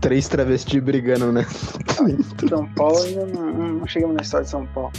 Três 0.00 0.28
travestis 0.28 0.82
brigando, 0.82 1.32
né? 1.32 1.44
São 2.48 2.66
Paulo, 2.74 3.02
ainda 3.02 3.26
não, 3.26 3.52
não 3.52 3.86
chegamos 3.86 4.16
na 4.16 4.22
história 4.22 4.44
de 4.44 4.50
São 4.50 4.64
Paulo. 4.66 4.92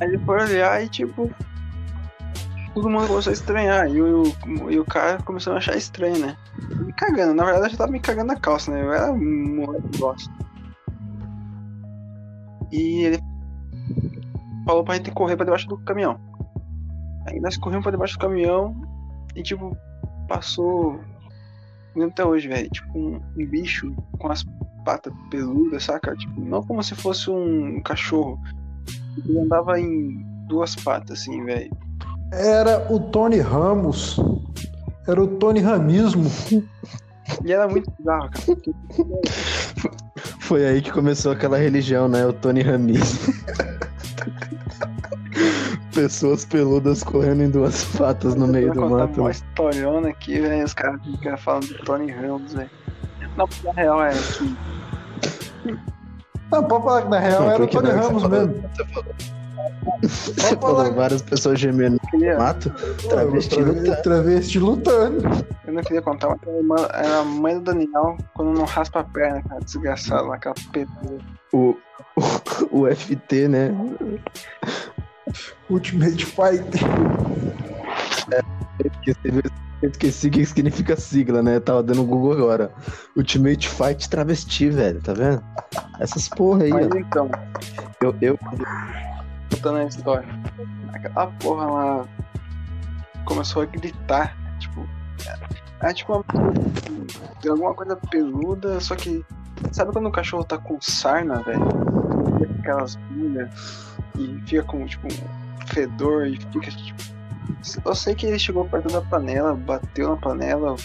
Aí 0.00 0.08
ele 0.08 0.18
foi 0.18 0.42
olhar 0.42 0.82
e 0.82 0.88
tipo. 0.88 1.30
Todo 2.74 2.88
mundo 2.88 3.08
começou 3.08 3.30
a 3.30 3.34
estranhar. 3.34 3.88
E 3.88 4.00
o, 4.00 4.22
e 4.70 4.78
o 4.78 4.84
cara 4.84 5.18
começou 5.22 5.52
a 5.52 5.56
achar 5.56 5.76
estranho, 5.76 6.18
né? 6.18 6.36
Me 6.76 6.92
cagando. 6.92 7.34
Na 7.34 7.44
verdade 7.44 7.66
eu 7.66 7.70
já 7.70 7.76
tava 7.76 7.92
me 7.92 8.00
cagando 8.00 8.28
na 8.28 8.36
calça, 8.36 8.70
né? 8.70 8.82
Eu 8.82 8.92
era 8.92 9.12
um 9.12 9.56
moleque 9.56 9.98
bosta. 9.98 10.32
E 12.72 13.04
ele 13.04 13.18
falou 14.64 14.84
pra 14.84 14.96
gente 14.96 15.10
correr 15.10 15.36
pra 15.36 15.44
debaixo 15.44 15.68
do 15.68 15.78
caminhão. 15.78 16.18
Aí 17.26 17.40
nós 17.40 17.56
corremos 17.56 17.82
pra 17.82 17.92
debaixo 17.92 18.14
do 18.14 18.20
caminhão 18.20 18.74
e 19.34 19.42
tipo, 19.42 19.76
passou. 20.28 21.00
Lembro 21.94 22.12
até 22.12 22.24
hoje, 22.24 22.48
velho. 22.48 22.70
Tipo, 22.70 22.98
um, 22.98 23.20
um 23.36 23.46
bicho 23.46 23.94
com 24.18 24.28
as 24.28 24.44
patas 24.84 25.12
peludas, 25.30 25.84
saca? 25.84 26.14
Tipo, 26.16 26.40
não 26.40 26.62
como 26.62 26.82
se 26.82 26.94
fosse 26.94 27.30
um 27.30 27.80
cachorro. 27.82 28.38
Ele 29.24 29.38
andava 29.38 29.78
em 29.80 30.24
duas 30.46 30.76
patas, 30.76 31.20
assim, 31.20 31.44
velho. 31.44 31.70
Era 32.32 32.92
o 32.92 33.00
Tony 33.00 33.38
Ramos. 33.38 34.18
Era 35.06 35.22
o 35.22 35.26
Tony 35.38 35.60
Ramismo. 35.60 36.30
E 37.44 37.52
era 37.52 37.68
muito 37.68 37.90
bizarro, 37.98 38.30
cara. 38.30 38.44
Foi 40.50 40.66
aí 40.66 40.82
que 40.82 40.90
começou 40.90 41.30
aquela 41.30 41.56
religião, 41.56 42.08
né? 42.08 42.26
O 42.26 42.32
Tony 42.32 42.60
Ramis. 42.60 43.20
Pessoas 45.94 46.44
peludas 46.44 47.04
correndo 47.04 47.44
em 47.44 47.50
duas 47.50 47.84
patas 47.96 48.34
no 48.34 48.48
meio 48.48 48.72
do 48.72 48.80
vou 48.80 48.88
contar 48.88 49.06
mato. 49.06 49.20
uma 49.20 49.30
historiona 49.30 50.08
aqui, 50.08 50.40
velho. 50.40 50.64
Os 50.64 50.74
caras 50.74 51.00
ficam 51.04 51.38
falando 51.38 51.66
de 51.68 51.74
Tony 51.84 52.10
Ramos, 52.10 52.52
velho. 52.52 52.68
Não, 53.36 53.46
porque 53.46 53.68
a 53.68 53.72
real 53.74 54.02
é 54.02 54.10
que 54.10 55.78
Não, 56.50 56.64
pode 56.64 56.82
falar 56.82 57.02
que 57.02 57.08
na 57.10 57.18
real 57.20 57.42
Não, 57.42 57.50
era 57.52 57.62
o 57.62 57.68
Tony 57.68 57.88
na 57.88 57.94
Ramos 57.94 58.28
mesmo. 58.28 58.54
Você 58.74 58.84
falou, 58.86 59.14
você 60.02 60.56
falou 60.56 60.92
várias 60.94 61.22
pessoas 61.22 61.58
gemendo 61.60 61.98
no 62.12 62.38
mato. 62.38 62.70
Travesti 63.08 63.54
Tra- 63.56 63.64
lutando. 63.64 64.02
Travesti 64.02 64.58
lutando. 64.58 65.22
Eu 65.66 65.72
não 65.72 65.82
queria 65.82 66.02
contar, 66.02 66.36
mas 66.64 66.82
era 66.94 67.18
a 67.20 67.24
mãe 67.24 67.54
do 67.58 67.64
Daniel 67.64 68.16
quando 68.34 68.52
não 68.56 68.64
raspa 68.64 69.00
a 69.00 69.04
perna, 69.04 69.42
cara. 69.42 69.60
Desgraçado 69.60 70.28
lá, 70.28 70.36
aquela 70.36 70.54
pedra. 70.72 70.94
O, 71.52 71.76
o, 72.70 72.82
o 72.82 72.94
FT, 72.94 73.48
né? 73.48 73.70
Ultimate 75.68 76.24
Fighter. 76.26 76.80
Esqueci, 78.84 79.50
eu 79.82 79.88
esqueci 79.90 80.28
o 80.28 80.30
que 80.30 80.46
significa 80.46 80.96
sigla, 80.96 81.42
né? 81.42 81.56
Eu 81.56 81.60
tava 81.60 81.82
dando 81.82 82.04
Google 82.04 82.32
agora. 82.32 82.72
Ultimate 83.16 83.68
Fight 83.68 84.08
Travesti, 84.08 84.68
velho, 84.70 85.00
tá 85.00 85.12
vendo? 85.12 85.42
Essas 86.00 86.28
porra 86.28 86.64
aí, 86.64 86.70
Mas 86.70 86.86
ó. 86.86 86.96
então, 86.98 87.30
Eu, 88.02 88.14
eu, 88.20 88.38
contando 89.50 89.78
a 89.78 89.84
história. 89.84 90.28
Aquela 90.92 91.26
porra 91.26 91.66
lá 91.66 92.08
começou 93.24 93.62
a 93.62 93.66
gritar, 93.66 94.36
tipo. 94.58 94.88
É 95.82 95.94
tipo 95.94 96.12
uma 96.12 96.24
alguma 97.48 97.74
coisa 97.74 97.96
peluda, 97.96 98.80
só 98.80 98.94
que. 98.94 99.24
Sabe 99.72 99.92
quando 99.92 100.06
o 100.06 100.12
cachorro 100.12 100.44
tá 100.44 100.56
com 100.56 100.80
sarna, 100.80 101.42
velho? 101.42 101.62
Aquelas 102.60 102.96
bolhas 102.96 103.90
e 104.18 104.42
fica 104.46 104.62
com 104.64 104.84
tipo 104.86 105.06
um 105.06 105.66
fedor 105.66 106.26
e 106.26 106.36
fica 106.36 106.70
tipo. 106.70 107.10
Eu 107.84 107.94
sei 107.94 108.14
que 108.14 108.26
ele 108.26 108.38
chegou 108.38 108.64
perto 108.64 108.92
da 108.92 109.02
panela, 109.02 109.54
bateu 109.54 110.10
na 110.10 110.16
panela, 110.16 110.76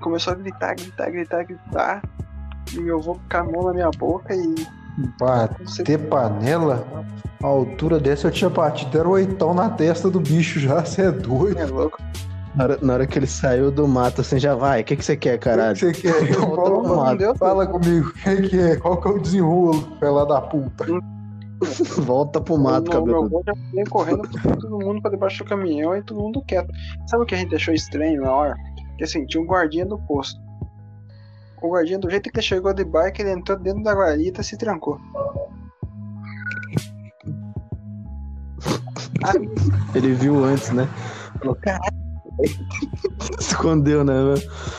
começou 0.00 0.32
a 0.32 0.36
gritar, 0.36 0.74
gritar, 0.74 1.10
gritar, 1.10 1.44
gritar. 1.44 2.02
E 2.72 2.80
meu 2.80 2.98
avô 2.98 3.18
com 3.30 3.36
a 3.36 3.44
mão 3.44 3.64
na 3.64 3.72
minha 3.72 3.90
boca 3.90 4.34
e. 4.34 4.79
Bater 5.18 5.98
panela? 6.08 6.86
A 7.42 7.46
altura 7.46 7.98
dessa 7.98 8.28
eu 8.28 8.30
tinha 8.30 8.50
batido, 8.50 8.98
era 8.98 9.08
oitão 9.08 9.54
na 9.54 9.70
testa 9.70 10.10
do 10.10 10.20
bicho 10.20 10.60
já, 10.60 10.80
você 10.84 11.02
é 11.02 11.10
doido. 11.12 11.58
É 11.58 11.64
louco. 11.66 11.98
na, 12.54 12.64
hora, 12.64 12.78
na 12.82 12.92
hora 12.94 13.06
que 13.06 13.18
ele 13.18 13.26
saiu 13.26 13.70
do 13.70 13.88
mato, 13.88 14.20
assim, 14.20 14.38
já 14.38 14.54
vai. 14.54 14.82
O 14.82 14.84
que, 14.84 14.96
que 14.96 15.04
você 15.04 15.16
quer, 15.16 15.36
O 15.36 15.38
que 15.38 15.44
caralho? 15.44 15.76
você 15.76 15.92
quer? 15.92 16.12
Volta 16.38 16.54
Qual- 16.54 16.82
pro 16.82 16.96
mato. 16.96 17.18
deu, 17.18 17.34
Fala 17.36 17.66
comigo, 17.66 18.08
o 18.08 18.12
que, 18.12 18.42
que 18.48 18.58
é? 18.60 18.76
Qual 18.76 19.00
que 19.00 19.08
é 19.08 19.10
o 19.12 19.18
desenrolo, 19.18 19.88
fela 19.98 20.26
da 20.26 20.40
puta? 20.42 20.84
Volta 22.04 22.40
pro 22.40 22.56
mato, 22.58 22.90
o 22.90 23.04
meu 23.04 23.20
cabelo. 23.20 23.24
avô 23.26 23.42
já 23.46 23.52
veio 23.72 23.90
correndo 23.90 24.22
todo 24.60 24.78
mundo 24.78 25.02
pra 25.02 25.10
debaixo 25.10 25.44
do 25.44 25.48
caminhão 25.48 25.94
e 25.96 26.02
todo 26.02 26.20
mundo 26.20 26.42
quieto. 26.46 26.68
Sabe 27.06 27.22
o 27.22 27.26
que 27.26 27.34
a 27.34 27.38
gente 27.38 27.54
achou 27.54 27.74
estranho 27.74 28.22
na 28.22 28.32
hora? 28.34 28.54
Que 28.98 29.04
assim, 29.04 29.26
tinha 29.26 29.42
um 29.42 29.46
guardinha 29.46 29.84
do 29.86 29.98
posto. 29.98 30.40
O 31.62 31.70
guardinha, 31.70 31.98
do 31.98 32.10
jeito 32.10 32.30
que 32.30 32.38
ele 32.38 32.46
chegou 32.46 32.72
de 32.72 32.84
bike, 32.84 33.22
ele 33.22 33.32
entrou 33.32 33.58
dentro 33.58 33.82
da 33.82 33.92
guarita 33.92 34.40
e 34.40 34.44
se 34.44 34.56
trancou. 34.56 34.98
Ele 39.94 40.14
viu 40.14 40.44
antes, 40.44 40.70
né? 40.70 40.88
Falou, 41.38 41.54
caralho. 41.56 42.00
Escondeu, 43.38 44.04
né? 44.04 44.14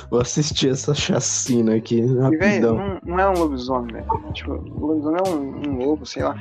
Vou 0.10 0.22
assistir 0.22 0.70
essa 0.70 0.94
chacina 0.94 1.76
aqui, 1.76 2.00
e, 2.00 2.20
rapidão. 2.20 2.76
não, 2.76 3.00
não 3.04 3.20
é 3.20 3.30
um 3.30 3.34
lobisomem, 3.34 3.94
velho. 3.94 4.34
Tipo, 4.34 4.54
o 4.54 4.88
lobisomem 4.88 5.22
é 5.24 5.30
um, 5.30 5.70
um 5.70 5.78
lobo, 5.78 6.06
sei 6.06 6.24
lá. 6.24 6.36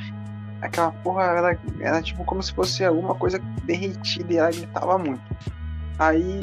Aquela 0.63 0.93
porra 0.93 1.23
era, 1.25 1.59
era 1.81 2.03
tipo 2.03 2.25
como 2.25 2.43
se 2.43 2.53
fosse 2.53 2.85
alguma 2.85 3.15
coisa 3.15 3.39
derretida 3.65 4.33
e 4.33 4.37
ela 4.37 4.51
gritava 4.51 4.99
muito. 4.99 5.23
Aí 5.99 6.41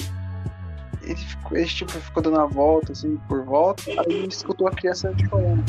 ele, 1.08 1.16
ficou, 1.16 1.58
ele 1.58 1.68
tipo, 1.68 1.92
ficou 1.92 2.22
dando 2.22 2.40
a 2.40 2.46
volta, 2.46 2.92
assim, 2.92 3.18
por 3.28 3.44
volta, 3.44 3.84
aí 3.88 4.28
escutou 4.28 4.68
a 4.68 4.72
criança 4.72 5.14
chorando. 5.18 5.64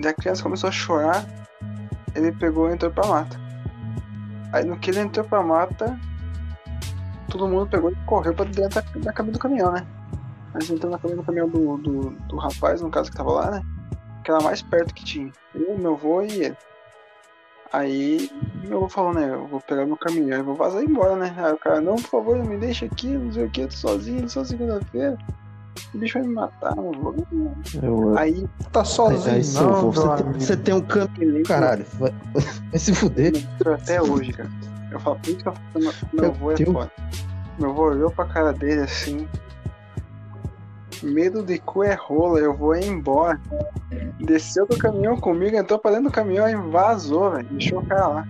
Daí 0.00 0.10
a 0.10 0.14
criança 0.14 0.42
começou 0.42 0.68
a 0.68 0.72
chorar, 0.72 1.24
ele 2.14 2.32
pegou 2.32 2.68
e 2.68 2.74
entrou 2.74 2.90
pra 2.90 3.06
mata. 3.06 3.40
Aí 4.52 4.64
no 4.64 4.76
que 4.76 4.90
ele 4.90 5.00
entrou 5.00 5.24
pra 5.24 5.42
mata, 5.42 5.98
todo 7.28 7.48
mundo 7.48 7.68
pegou 7.68 7.90
e 7.90 7.96
correu 8.06 8.34
pra 8.34 8.44
dentro 8.44 8.82
da, 8.82 9.00
da 9.00 9.12
cabine 9.12 9.32
do 9.32 9.38
caminhão, 9.38 9.72
né? 9.72 9.86
Mas 10.52 10.68
entrou 10.70 10.90
na 10.90 10.98
cabine 10.98 11.20
do 11.20 11.26
caminhão 11.26 11.48
do, 11.48 11.76
do, 11.78 12.10
do 12.10 12.36
rapaz, 12.36 12.80
no 12.80 12.90
caso 12.90 13.10
que 13.10 13.16
tava 13.16 13.32
lá, 13.32 13.50
né? 13.50 13.62
Que 14.24 14.30
era 14.30 14.40
mais 14.40 14.62
perto 14.62 14.94
que 14.94 15.04
tinha. 15.04 15.32
Eu, 15.54 15.78
meu 15.78 15.94
avô 15.94 16.22
e 16.22 16.44
ele. 16.44 16.56
Aí 17.72 18.30
meu 18.64 18.78
avô 18.78 18.88
falou, 18.88 19.14
né? 19.14 19.28
Eu 19.28 19.46
vou 19.46 19.60
pegar 19.60 19.84
meu 19.86 19.96
caminhão 19.96 20.38
e 20.38 20.42
vou 20.42 20.54
vazar 20.54 20.82
embora, 20.82 21.16
né? 21.16 21.34
Aí 21.36 21.52
o 21.52 21.58
cara, 21.58 21.80
não, 21.80 21.96
por 21.96 22.08
favor, 22.08 22.36
não 22.36 22.44
me 22.44 22.56
deixa 22.56 22.86
aqui, 22.86 23.08
não 23.08 23.32
sei 23.32 23.44
o 23.44 23.50
que, 23.50 23.62
eu 23.62 23.68
tô 23.68 23.74
sozinho, 23.74 24.28
só 24.28 24.44
segunda-feira. 24.44 25.18
O 25.92 25.98
bicho 25.98 26.18
vai 26.18 26.28
me 26.28 26.34
matar, 26.34 26.76
não 26.76 26.92
vou. 26.92 27.14
Eu, 27.82 28.16
Aí 28.16 28.46
Tá 28.72 28.84
sozinho, 28.84 29.34
aí, 29.34 29.38
não, 29.38 29.42
Silvio, 29.42 29.80
meu 29.80 29.92
você, 29.92 30.22
tem, 30.22 30.32
você 30.32 30.56
tem 30.56 30.74
um 30.74 30.80
caminho, 30.80 31.42
caralho. 31.44 31.84
Vai, 31.98 32.12
vai 32.70 32.78
se 32.78 32.94
fuder. 32.94 33.32
até 33.66 34.00
hoje, 34.00 34.32
cara. 34.32 34.50
Eu 34.90 35.00
falo, 35.00 35.16
por 35.16 35.28
isso 35.28 35.38
que 35.38 35.48
eu 35.48 35.52
falo, 35.52 35.94
meu, 36.12 36.30
avô 36.30 36.52
é 36.52 36.56
foda. 36.56 36.92
Meu 37.58 37.70
avô 37.70 37.82
olhou 37.84 38.10
pra 38.10 38.24
cara 38.26 38.52
dele 38.52 38.82
assim. 38.82 39.28
Medo 41.04 41.42
de 41.42 41.58
cu 41.58 41.84
é 41.84 41.94
rola, 41.94 42.40
eu 42.40 42.56
vou 42.56 42.74
embora. 42.74 43.38
Desceu 44.18 44.66
do 44.66 44.78
caminhão 44.78 45.16
comigo, 45.18 45.54
entrou 45.54 45.78
pra 45.78 45.90
dentro 45.90 46.06
do 46.06 46.12
caminhão 46.12 46.48
e 46.48 46.56
vazou, 46.70 47.32
velho. 47.32 47.46
Deixou 47.50 47.80
o 47.80 47.86
cara 47.86 48.06
lá. 48.08 48.28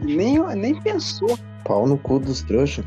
Nem, 0.00 0.38
nem 0.54 0.80
pensou. 0.80 1.36
Pau 1.64 1.86
no 1.86 1.98
cu 1.98 2.20
dos 2.20 2.42
trouxas. 2.42 2.84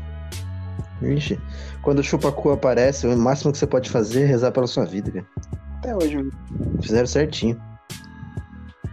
Vixe. 1.00 1.38
Quando 1.82 1.98
o 1.98 2.02
chupa-cu 2.02 2.52
aparece, 2.52 3.06
o 3.06 3.16
máximo 3.16 3.52
que 3.52 3.58
você 3.58 3.66
pode 3.66 3.90
fazer 3.90 4.22
é 4.22 4.26
rezar 4.26 4.50
pela 4.50 4.66
sua 4.66 4.86
vida, 4.86 5.10
cara. 5.10 5.26
Até 5.78 5.94
hoje, 5.94 6.16
mano. 6.16 6.32
Fizeram 6.82 7.06
certinho. 7.06 7.60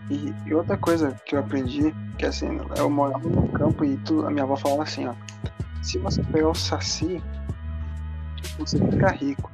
E, 0.10 0.34
e 0.46 0.54
outra 0.54 0.78
coisa 0.78 1.16
que 1.26 1.36
eu 1.36 1.40
aprendi, 1.40 1.96
que 2.18 2.26
assim, 2.26 2.60
eu 2.76 2.90
morava 2.90 3.26
no 3.30 3.48
campo 3.48 3.86
e 3.86 3.96
tudo, 4.00 4.28
a 4.28 4.30
minha 4.30 4.44
avó 4.44 4.58
falava 4.58 4.84
assim, 4.84 5.08
ó. 5.08 5.14
Se 5.82 5.98
você 6.00 6.22
pegar 6.24 6.50
o 6.50 6.54
saci, 6.54 7.24
você 8.60 8.78
fica 8.78 9.10
rico. 9.12 9.50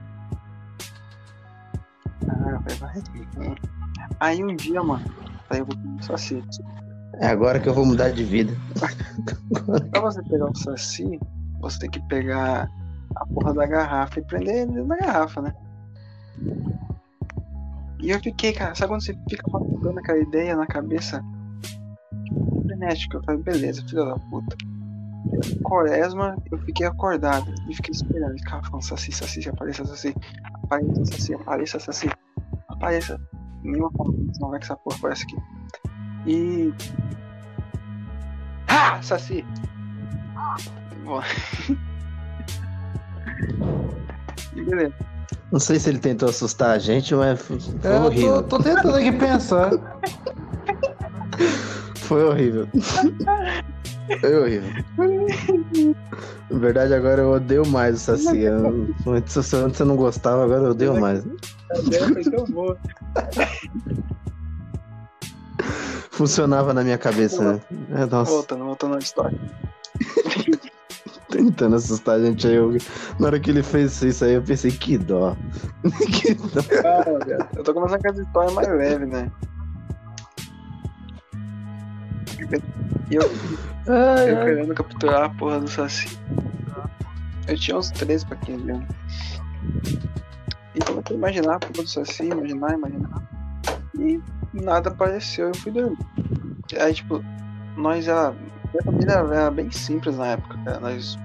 Falei, 2.76 2.98
vai. 3.36 3.56
Aí 4.20 4.44
um 4.44 4.56
dia, 4.56 4.82
mano, 4.84 5.06
aí 5.50 5.60
eu 5.60 5.66
vou 5.66 5.76
comer 5.76 6.04
saci. 6.04 6.44
É 7.20 7.28
agora 7.28 7.60
que 7.60 7.68
eu 7.68 7.74
vou 7.74 7.86
mudar 7.86 8.10
de 8.10 8.24
vida. 8.24 8.54
Pra 9.92 10.02
você 10.02 10.22
pegar 10.24 10.50
o 10.50 10.56
saci, 10.56 11.20
você 11.60 11.80
tem 11.80 11.90
que 11.90 12.02
pegar 12.08 12.70
a 13.16 13.26
porra 13.28 13.54
da 13.54 13.66
garrafa 13.66 14.20
e 14.20 14.24
prender 14.24 14.68
ele 14.68 14.84
da 14.84 14.98
garrafa, 14.98 15.42
né? 15.42 15.54
E 18.00 18.12
eu 18.12 18.20
fiquei, 18.20 18.54
cara, 18.54 18.76
sabe 18.76 18.92
quando 18.92 19.04
você 19.04 19.18
fica 19.28 19.44
matutando 19.52 20.00
aquela 20.00 20.20
ideia 20.20 20.56
na 20.56 20.68
cabeça? 20.68 21.24
Frenético. 22.64 23.18
Eu 23.18 23.24
falei, 23.24 23.42
beleza, 23.42 23.84
filho 23.88 24.06
da 24.06 24.16
puta. 24.16 24.56
Quaresma, 25.64 26.38
eu 26.52 26.60
fiquei 26.60 26.86
acordado 26.86 27.52
e 27.68 27.76
fiquei 27.76 27.92
esperando. 27.92 28.38
Ficava 28.38 28.64
falando, 28.64 28.84
saci, 28.84 29.12
saci, 29.12 29.50
apareça, 29.50 29.84
saci. 29.86 30.16
Apareça, 30.64 31.06
saci, 31.06 31.34
apareça, 31.34 31.80
saci. 31.80 32.10
Apareça. 32.78 33.20
Nenhuma 33.64 33.92
forma, 33.92 34.14
não 34.40 34.50
vai 34.50 34.60
que 34.60 34.66
essa 34.66 34.76
porra 34.78 34.96
aparece 34.98 35.24
aqui. 35.24 35.36
E. 36.26 36.74
Ah, 38.68 39.02
saci! 39.02 39.46
Bom. 41.04 41.22
e 44.56 44.62
beleza. 44.64 44.94
Não 45.52 45.60
sei 45.60 45.80
se 45.80 45.90
ele 45.90 46.00
tentou 46.00 46.30
assustar 46.30 46.72
a 46.72 46.80
gente, 46.80 47.16
mas 47.16 47.42
foi 47.42 47.60
foi 47.60 47.90
É, 47.92 47.96
eu 47.98 48.04
horrível. 48.04 48.44
tô, 48.44 48.58
tô 48.58 48.64
tentando 48.64 48.96
aqui 48.96 49.12
pensar. 49.14 49.72
Foi 52.08 52.24
horrível. 52.24 52.68
Foi 54.20 54.36
horrível. 54.40 54.84
Na 56.50 56.60
verdade, 56.60 56.94
agora 56.94 57.22
eu 57.22 57.32
odeio 57.32 57.66
mais 57.68 57.96
o 57.96 58.00
Saci. 58.00 58.42
Eu- 58.42 58.88
Antes 59.08 59.34
você 59.36 59.56
antes 59.58 59.80
eu 59.80 59.86
não 59.86 59.96
gostava, 59.96 60.44
agora 60.46 60.64
eu 60.64 60.72
odeio 60.72 61.00
mais. 61.00 61.26
A 61.72 61.80
ideia 61.80 62.08
foi 62.08 62.24
tão 62.24 62.46
boa. 62.46 62.78
Funcionava 66.12 66.74
na 66.74 66.84
minha 66.84 66.98
cabeça, 66.98 67.54
né? 67.54 67.62
É, 67.92 68.06
nossa, 68.06 68.32
Voltando, 68.32 68.64
voltando 68.66 68.94
na 68.94 69.00
história. 69.00 69.38
tentando 71.30 71.76
assustar 71.76 72.16
a 72.16 72.24
gente 72.24 72.48
aí. 72.48 72.56
Eu, 72.56 72.76
na 73.20 73.28
hora 73.28 73.40
que 73.40 73.52
ele 73.52 73.62
fez 73.62 74.02
isso 74.02 74.24
aí, 74.26 74.34
eu 74.34 74.42
pensei, 74.42 74.72
que 74.72 74.98
dó. 74.98 75.36
que 76.12 76.34
dó. 76.34 76.64
Cara, 76.82 77.50
eu 77.56 77.64
tô 77.64 77.74
começando 77.74 78.02
com 78.02 78.10
as 78.10 78.18
histórias 78.18 78.54
mais 78.54 78.68
leves, 78.70 79.10
né? 79.10 79.32
E 83.12 83.16
eu, 83.16 83.30
Ai, 83.88 84.32
eu 84.32 84.38
ai. 84.38 84.46
querendo 84.46 84.74
capturar 84.74 85.24
a 85.24 85.30
porra 85.30 85.60
do 85.60 85.68
Saci. 85.68 86.18
Eu 87.48 87.58
tinha 87.58 87.78
uns 87.78 87.90
13 87.92 88.26
pra 88.26 88.36
15 88.38 88.72
anos. 88.72 88.88
E 90.76 90.80
comecei 90.80 91.16
a 91.16 91.18
imaginar 91.18 91.56
a 91.56 91.60
porra 91.60 91.84
do 91.84 91.88
Saci, 91.88 92.26
imaginar, 92.26 92.74
imaginar. 92.74 93.24
E 93.98 94.22
nada 94.54 94.90
apareceu, 94.90 95.48
eu 95.48 95.56
fui 95.56 95.72
dormir. 95.72 95.98
Aí, 96.80 96.94
tipo, 96.94 97.24
nós 97.76 98.08
era. 98.08 98.34
Minha 98.74 98.84
família 98.84 99.14
era 99.14 99.52
bem 99.52 99.72
simples 99.72 100.18
na 100.18 100.28
época, 100.28 100.58
cara. 100.66 100.80
Nós 100.82 101.18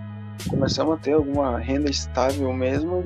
começamos 0.48 0.94
a 0.94 0.96
ter 0.98 1.12
alguma 1.12 1.58
renda 1.58 1.90
estável 1.90 2.52
mesmo 2.52 3.04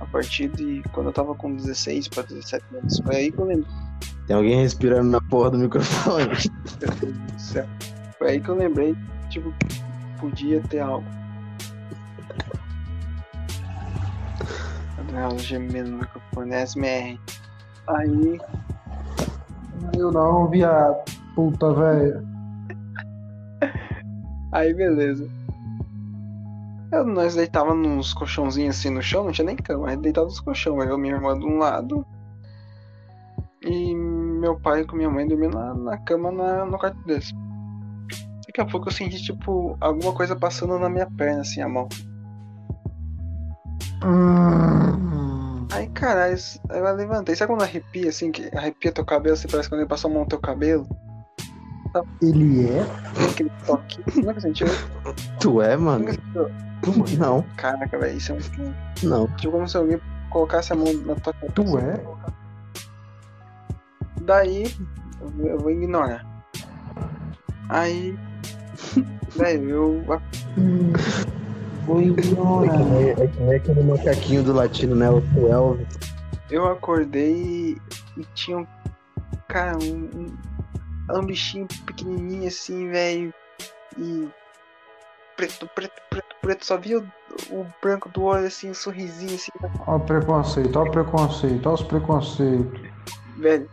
a 0.00 0.06
partir 0.06 0.48
de 0.48 0.82
quando 0.92 1.06
eu 1.06 1.12
tava 1.12 1.34
com 1.34 1.54
16 1.54 2.08
pra 2.08 2.24
17 2.24 2.64
anos. 2.76 2.98
Foi 3.00 3.16
aí 3.16 3.32
que 3.32 3.38
eu 3.38 3.44
lembrei. 3.44 3.72
Tem 4.26 4.34
alguém 4.34 4.60
respirando 4.60 5.08
na 5.08 5.20
porra 5.20 5.50
do 5.50 5.58
microfone. 5.58 6.24
Meu 6.80 6.90
Deus 7.00 7.16
do 7.16 7.40
céu. 7.40 7.66
Foi 8.26 8.32
aí 8.32 8.40
que 8.40 8.48
eu 8.48 8.56
lembrei, 8.56 8.96
tipo, 9.30 9.54
podia 10.18 10.60
ter 10.62 10.80
algo. 10.80 11.06
Adriano 14.98 15.38
gemendo 15.38 15.92
no 15.92 15.98
microfone, 15.98 16.66
SMR. 16.66 17.20
Aí, 17.86 18.40
Eu 19.96 20.10
não, 20.10 20.50
viado. 20.50 21.04
Puta, 21.36 21.72
velho. 21.72 22.26
aí 24.50 24.74
beleza. 24.74 25.30
Eu, 26.90 27.06
nós 27.06 27.36
deitava 27.36 27.74
nos 27.74 28.12
colchãozinhos 28.12 28.76
assim 28.76 28.90
no 28.90 29.02
chão, 29.02 29.22
não 29.22 29.30
tinha 29.30 29.46
nem 29.46 29.54
cama, 29.54 29.86
a 29.86 29.90
gente 29.90 30.02
deitava 30.02 30.26
nos 30.26 30.40
colchão, 30.40 30.82
eu 30.82 30.98
e 30.98 31.00
minha 31.00 31.14
irmã 31.14 31.38
de 31.38 31.46
um 31.46 31.58
lado. 31.58 32.04
E 33.62 33.94
meu 33.94 34.58
pai 34.58 34.84
com 34.84 34.96
minha 34.96 35.10
mãe 35.10 35.28
dormindo 35.28 35.56
na, 35.56 35.74
na 35.74 35.98
cama 35.98 36.32
na, 36.32 36.64
no 36.64 36.76
quarto 36.76 36.98
deles. 37.04 37.32
Daqui 38.56 38.70
a 38.70 38.72
pouco 38.72 38.88
eu 38.88 38.92
senti, 38.92 39.22
tipo, 39.22 39.76
alguma 39.78 40.14
coisa 40.14 40.34
passando 40.34 40.78
na 40.78 40.88
minha 40.88 41.04
perna, 41.04 41.42
assim, 41.42 41.60
a 41.60 41.68
mão. 41.68 41.86
Hum. 44.02 45.66
Aí, 45.70 45.90
aí 46.70 46.78
eu 46.78 46.94
levantei. 46.94 47.36
Sabe 47.36 47.52
quando 47.52 47.64
arrepia, 47.64 48.08
assim, 48.08 48.32
que 48.32 48.48
arrepia 48.56 48.92
teu 48.92 49.04
cabelo, 49.04 49.36
você 49.36 49.46
parece 49.46 49.68
quando 49.68 49.82
ele 49.82 49.88
passou 49.90 50.10
a 50.10 50.14
mão 50.14 50.22
no 50.22 50.28
teu 50.28 50.38
cabelo? 50.38 50.88
Ele 52.22 52.66
é? 52.66 52.80
Aquele 53.30 53.52
toque. 53.66 54.02
Nunca 54.24 54.40
sentiu? 54.40 54.68
Tu 55.38 55.60
é, 55.60 55.76
mano? 55.76 56.08
Sentiu? 56.10 56.50
Não, 57.18 57.42
Caraca, 57.58 57.98
velho, 57.98 58.16
isso 58.16 58.32
é 58.32 58.36
um... 58.36 58.74
não. 59.06 59.26
Tipo 59.36 59.52
como 59.52 59.68
se 59.68 59.76
alguém 59.76 60.00
colocasse 60.30 60.72
a 60.72 60.76
mão 60.76 60.90
na 61.04 61.14
tua 61.16 61.34
cabeça. 61.34 61.52
Tu 61.52 61.78
é? 61.78 62.02
Daí, 64.22 64.74
eu 65.40 65.58
vou 65.58 65.70
ignorar. 65.70 66.24
Aí, 67.68 68.16
velho, 69.36 69.70
eu... 69.70 70.04
Vou 71.86 72.02
ignorar. 72.02 72.66
É 73.22 73.26
que 73.26 73.40
nem 73.40 73.54
aquele 73.54 73.82
macaquinho 73.82 74.42
do 74.42 74.52
latino, 74.52 74.96
né? 74.96 75.08
O 75.10 75.22
Elvis. 75.48 75.86
Eu 76.50 76.66
acordei 76.68 77.76
e 78.16 78.24
tinha 78.34 78.58
um... 78.58 78.66
Cara, 79.48 79.78
um... 79.78 80.10
um, 80.14 81.18
um 81.18 81.26
bichinho 81.26 81.66
pequenininho 81.86 82.48
assim, 82.48 82.90
velho. 82.90 83.32
E... 83.98 84.28
Preto, 85.36 85.68
preto, 85.74 85.94
preto, 86.10 86.36
preto. 86.40 86.66
Só 86.66 86.78
via 86.78 86.98
o, 86.98 87.04
o 87.50 87.66
branco 87.82 88.08
do 88.08 88.22
olho, 88.22 88.46
assim, 88.46 88.70
um 88.70 88.74
sorrisinho, 88.74 89.34
assim, 89.34 89.52
Ó 89.86 89.96
o 89.96 90.00
preconceito, 90.00 90.76
ó 90.76 90.84
o 90.84 90.90
preconceito, 90.90 91.66
ó 91.68 91.74
os 91.74 91.82
preconceitos. 91.82 92.80
Velho, 93.36 93.68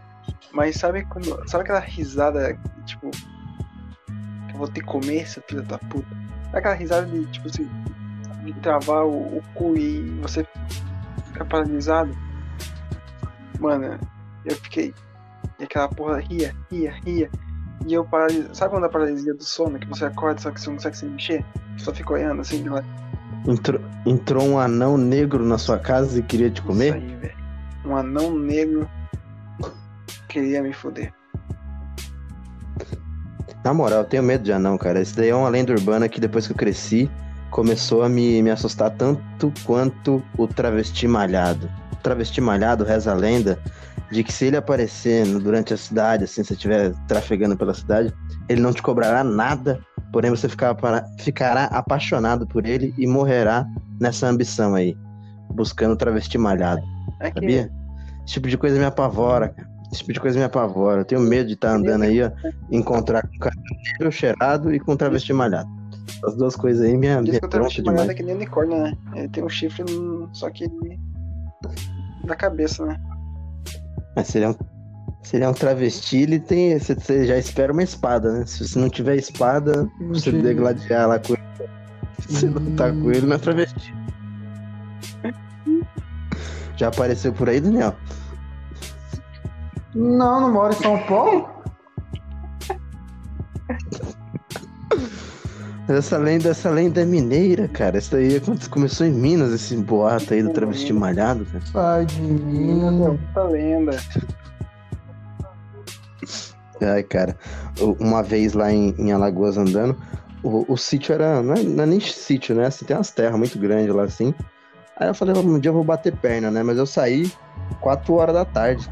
mas 0.52 0.76
sabe 0.76 1.06
quando. 1.06 1.50
Sabe 1.50 1.64
aquela 1.64 1.80
risada, 1.80 2.60
tipo. 2.86 3.10
Eu 4.54 4.60
vou 4.60 4.68
ter 4.68 4.82
que 4.82 4.88
comer, 4.88 5.28
seu 5.28 5.44
filho 5.48 5.64
da 5.64 5.78
puta? 5.78 6.08
Aquela 6.54 6.76
risada 6.76 7.08
de, 7.08 7.26
tipo 7.28 7.48
assim. 7.48 7.70
De 8.44 8.54
travar 8.54 9.06
o, 9.06 9.38
o 9.38 9.44
cu 9.56 9.76
e 9.78 10.02
você 10.22 10.46
ficar 11.28 11.46
paralisado? 11.46 12.16
Mano, 13.60 14.00
eu 14.46 14.56
fiquei. 14.58 14.94
E 15.60 15.64
aquela 15.64 15.88
porra 15.88 16.20
ria, 16.20 16.56
ria, 16.72 16.94
ria. 17.06 17.30
E 17.88 17.94
eu 17.94 18.06
paralisei. 18.06 18.54
Sabe 18.54 18.72
quando 18.72 18.86
a 18.86 18.90
paralisia 18.90 19.34
do 19.34 19.44
sono, 19.44 19.80
que 19.80 19.88
você 19.88 20.06
acorda 20.06 20.40
só 20.42 20.52
que 20.52 20.60
você 20.60 20.68
não 20.68 20.76
consegue 20.76 20.98
se 20.98 21.06
mexer? 21.06 21.46
Só 21.78 21.94
fica 21.94 22.14
olhando 22.14 22.42
assim, 22.42 22.68
lá. 22.68 22.84
Entrou, 23.48 23.82
entrou 24.06 24.44
um 24.44 24.60
anão 24.60 24.98
negro 24.98 25.44
na 25.46 25.58
sua 25.58 25.78
casa 25.80 26.20
e 26.20 26.24
queria 26.24 26.50
te 26.50 26.60
Isso 26.60 26.68
comer? 26.68 26.94
aí, 26.94 27.16
velho. 27.16 27.38
Um 27.86 27.96
anão 27.96 28.38
negro 28.38 28.90
queria 30.30 30.62
me 30.62 30.72
foder. 30.74 31.14
Na 33.64 33.74
moral, 33.74 34.00
eu 34.00 34.06
tenho 34.06 34.24
medo 34.24 34.44
de 34.44 34.52
anão, 34.52 34.78
cara. 34.78 35.02
Isso 35.02 35.16
daí 35.16 35.30
é 35.30 35.36
uma 35.36 35.50
lenda 35.50 35.72
urbana 35.72 36.10
que 36.10 36.20
depois 36.20 36.46
que 36.46 36.54
eu 36.54 36.58
cresci, 36.58 37.10
começou 37.50 38.04
a 38.04 38.10
me, 38.10 38.42
me 38.42 38.50
assustar 38.50 38.92
tanto 38.92 39.54
quanto 39.64 40.22
o 40.38 40.48
travesti 40.48 41.08
malhado. 41.08 41.70
O 41.92 41.96
travesti 41.98 42.42
malhado, 42.42 42.84
reza 42.84 43.12
a 43.12 43.16
lenda, 43.16 43.58
de 44.12 44.24
que 44.24 44.34
se 44.34 44.46
ele 44.46 44.58
aparecer 44.58 45.26
durante 45.40 45.74
a 45.74 45.78
cidade, 45.78 46.26
assim, 46.26 46.44
se 46.44 46.50
você 46.50 46.54
estiver 46.56 46.94
trafegando 47.08 47.56
pela 47.56 47.74
cidade, 47.74 48.14
ele 48.50 48.60
não 48.62 48.74
te 48.74 48.82
cobrará 48.82 49.24
nada, 49.24 49.80
porém 50.12 50.30
você 50.30 50.50
ficará, 50.50 50.76
para- 50.76 51.06
ficará 51.20 51.66
apaixonado 51.66 52.46
por 52.46 52.66
ele 52.66 52.94
e 52.98 53.08
morrerá 53.08 53.66
nessa 54.00 54.28
ambição 54.28 54.76
aí, 54.76 54.98
buscando 55.54 55.96
travesti 55.96 56.38
malhado, 56.38 56.82
sabia? 57.34 57.72
Esse 58.26 58.34
tipo 58.36 58.48
de 58.50 58.58
coisa 58.58 58.78
me 58.78 58.86
apavora, 58.86 59.50
cara. 59.50 59.73
Esse 59.94 60.00
tipo 60.00 60.14
de 60.14 60.20
coisa 60.20 60.40
me 60.40 60.44
apavora. 60.44 61.02
Eu 61.02 61.06
tenho 61.06 61.22
medo 61.22 61.48
de 61.48 61.54
estar 61.54 61.76
andando 61.76 62.04
aí, 62.04 62.24
ó, 62.24 62.32
encontrar 62.72 63.22
com 63.28 63.36
um 63.36 63.40
cara 63.40 63.56
negro 63.92 64.12
cheirado 64.12 64.74
e 64.74 64.80
com 64.80 64.98
travesti 64.98 65.32
malhado. 65.32 65.70
As 66.26 66.36
duas 66.36 66.56
coisas 66.56 66.84
aí 66.84 66.98
me 66.98 67.08
diz 67.22 67.38
que 67.38 67.46
o 67.46 67.50
travesti 67.50 67.84
malhado 67.84 68.10
é 68.10 68.16
que 68.16 68.24
nem 68.24 68.34
unicórnio, 68.34 68.76
né? 68.82 68.98
Ele 69.14 69.30
tem 69.30 69.44
um 69.44 69.50
chifre, 69.50 69.86
só 70.34 70.50
que 70.50 70.68
da 72.26 72.36
cabeça, 72.36 72.84
né? 72.88 73.00
Mas 74.16 74.28
se 74.28 74.40
ele 74.40 74.46
é 74.46 74.50
um, 74.50 74.56
se 75.22 75.36
ele 75.36 75.44
é 75.44 75.50
um 75.50 75.54
travesti, 75.54 76.18
ele 76.18 76.40
tem. 76.40 76.80
Você, 76.80 76.96
você 76.96 77.28
já 77.28 77.38
espera 77.38 77.72
uma 77.72 77.84
espada, 77.84 78.34
né? 78.34 78.46
Se 78.48 78.68
você 78.68 78.80
não 78.80 78.90
tiver 78.90 79.16
espada, 79.18 79.88
você 80.10 80.32
Sim. 80.32 80.42
degladiar 80.42 81.08
lá 81.08 81.20
com 81.20 81.34
ele. 81.34 81.44
Se 82.30 82.46
não 82.48 82.76
tá 82.76 82.90
com 82.90 83.12
ele, 83.12 83.28
não 83.28 83.36
é 83.36 83.38
travesti. 83.38 83.94
Já 86.78 86.88
apareceu 86.88 87.34
por 87.34 87.50
aí, 87.50 87.60
Daniel? 87.60 87.94
Não, 89.96 90.42
não 90.42 90.54
moro 90.54 90.74
em 90.74 90.78
São 90.78 90.98
Paulo. 91.06 91.50
Essa 95.88 96.18
lenda, 96.18 96.50
essa 96.50 96.70
lenda 96.70 97.02
é 97.02 97.06
mineira, 97.06 97.68
cara. 97.68 97.98
Isso 97.98 98.16
aí 98.16 98.38
é 98.38 98.40
quando 98.40 98.68
começou 98.70 99.06
em 99.06 99.12
Minas, 99.12 99.52
esse 99.52 99.76
boato 99.76 100.34
aí 100.34 100.42
do 100.42 100.50
travesti 100.50 100.94
malhado, 100.94 101.46
cara. 101.46 101.66
Sai 101.66 102.06
de 102.06 102.22
mim. 102.22 103.20
Tá 103.34 103.44
lenda. 103.44 103.98
Ai, 106.82 107.04
cara. 107.04 107.38
Uma 108.00 108.24
vez 108.24 108.54
lá 108.54 108.72
em, 108.72 108.96
em 108.98 109.12
Alagoas 109.12 109.58
andando, 109.58 109.98
o, 110.42 110.72
o 110.72 110.78
sítio 110.78 111.14
era. 111.14 111.44
Não 111.44 111.54
é, 111.54 111.64
não 111.64 111.84
é 111.84 111.88
nem 111.88 112.00
sítio, 112.00 112.56
né? 112.56 112.68
Assim, 112.68 112.86
tem 112.86 112.96
umas 112.96 113.12
terras 113.12 113.38
muito 113.38 113.60
grandes 113.60 113.94
lá 113.94 114.04
assim. 114.04 114.34
Aí 114.98 115.08
eu 115.08 115.14
falei, 115.14 115.36
um 115.36 115.60
dia 115.60 115.70
eu 115.70 115.74
vou 115.74 115.84
bater 115.84 116.16
perna, 116.16 116.50
né? 116.50 116.64
Mas 116.64 116.78
eu 116.78 116.86
saí 116.86 117.32
4 117.82 118.14
horas 118.14 118.36
da 118.36 118.46
tarde. 118.46 118.90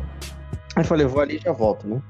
Eu 0.82 0.86
falei, 0.86 1.06
vou 1.06 1.22
ali 1.22 1.38
e 1.38 1.40
já 1.40 1.52
volto, 1.52 1.88
né? 1.88 2.02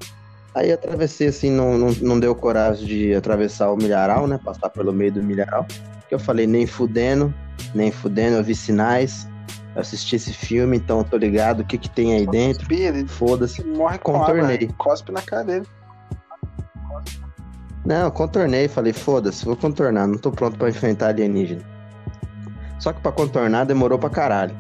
Aí 0.56 0.72
atravessei 0.72 1.28
assim, 1.28 1.50
não, 1.50 1.78
não, 1.78 1.92
não 2.02 2.20
deu 2.20 2.34
coragem 2.36 2.86
de 2.86 3.14
atravessar 3.14 3.72
o 3.72 3.78
milharal, 3.78 4.28
né? 4.28 4.40
Passar 4.44 4.70
pelo 4.70 4.92
meio 4.92 5.12
do 5.12 5.24
milharal. 5.24 5.66
Que 6.10 6.16
eu 6.16 6.20
falei, 6.20 6.48
nem 6.48 6.66
fudendo, 6.66 7.34
nem 7.74 7.92
fudendo, 7.92 8.38
eu 8.38 8.44
vi 8.44 8.56
sinais. 8.56 9.28
Eu 9.76 9.82
assisti 9.82 10.18
esse 10.18 10.34
filme, 10.34 10.76
então 10.78 11.00
eu 11.00 11.04
tô 11.06 11.18
ligado 11.18 11.62
o 11.62 11.66
que 11.66 11.78
que 11.78 11.90
tem 11.90 12.14
aí 12.14 12.28
dentro. 12.28 12.68
Foda-se. 13.08 13.64
morre 13.64 13.98
com 13.98 14.14
Contornei. 14.14 14.58
água. 14.58 14.76
Cospe 14.78 15.12
na 15.12 15.22
cara 15.22 15.44
dele. 15.44 15.68
Não, 17.86 18.06
eu 18.06 18.12
contornei, 18.12 18.68
falei, 18.68 18.94
foda-se, 18.94 19.44
vou 19.44 19.56
contornar, 19.56 20.08
não 20.08 20.18
tô 20.18 20.32
pronto 20.32 20.58
pra 20.58 20.70
enfrentar 20.70 21.08
alienígena. 21.08 21.62
Só 22.80 22.94
que 22.94 23.02
pra 23.02 23.12
contornar 23.12 23.66
demorou 23.66 23.98
pra 23.98 24.10
caralho. 24.10 24.56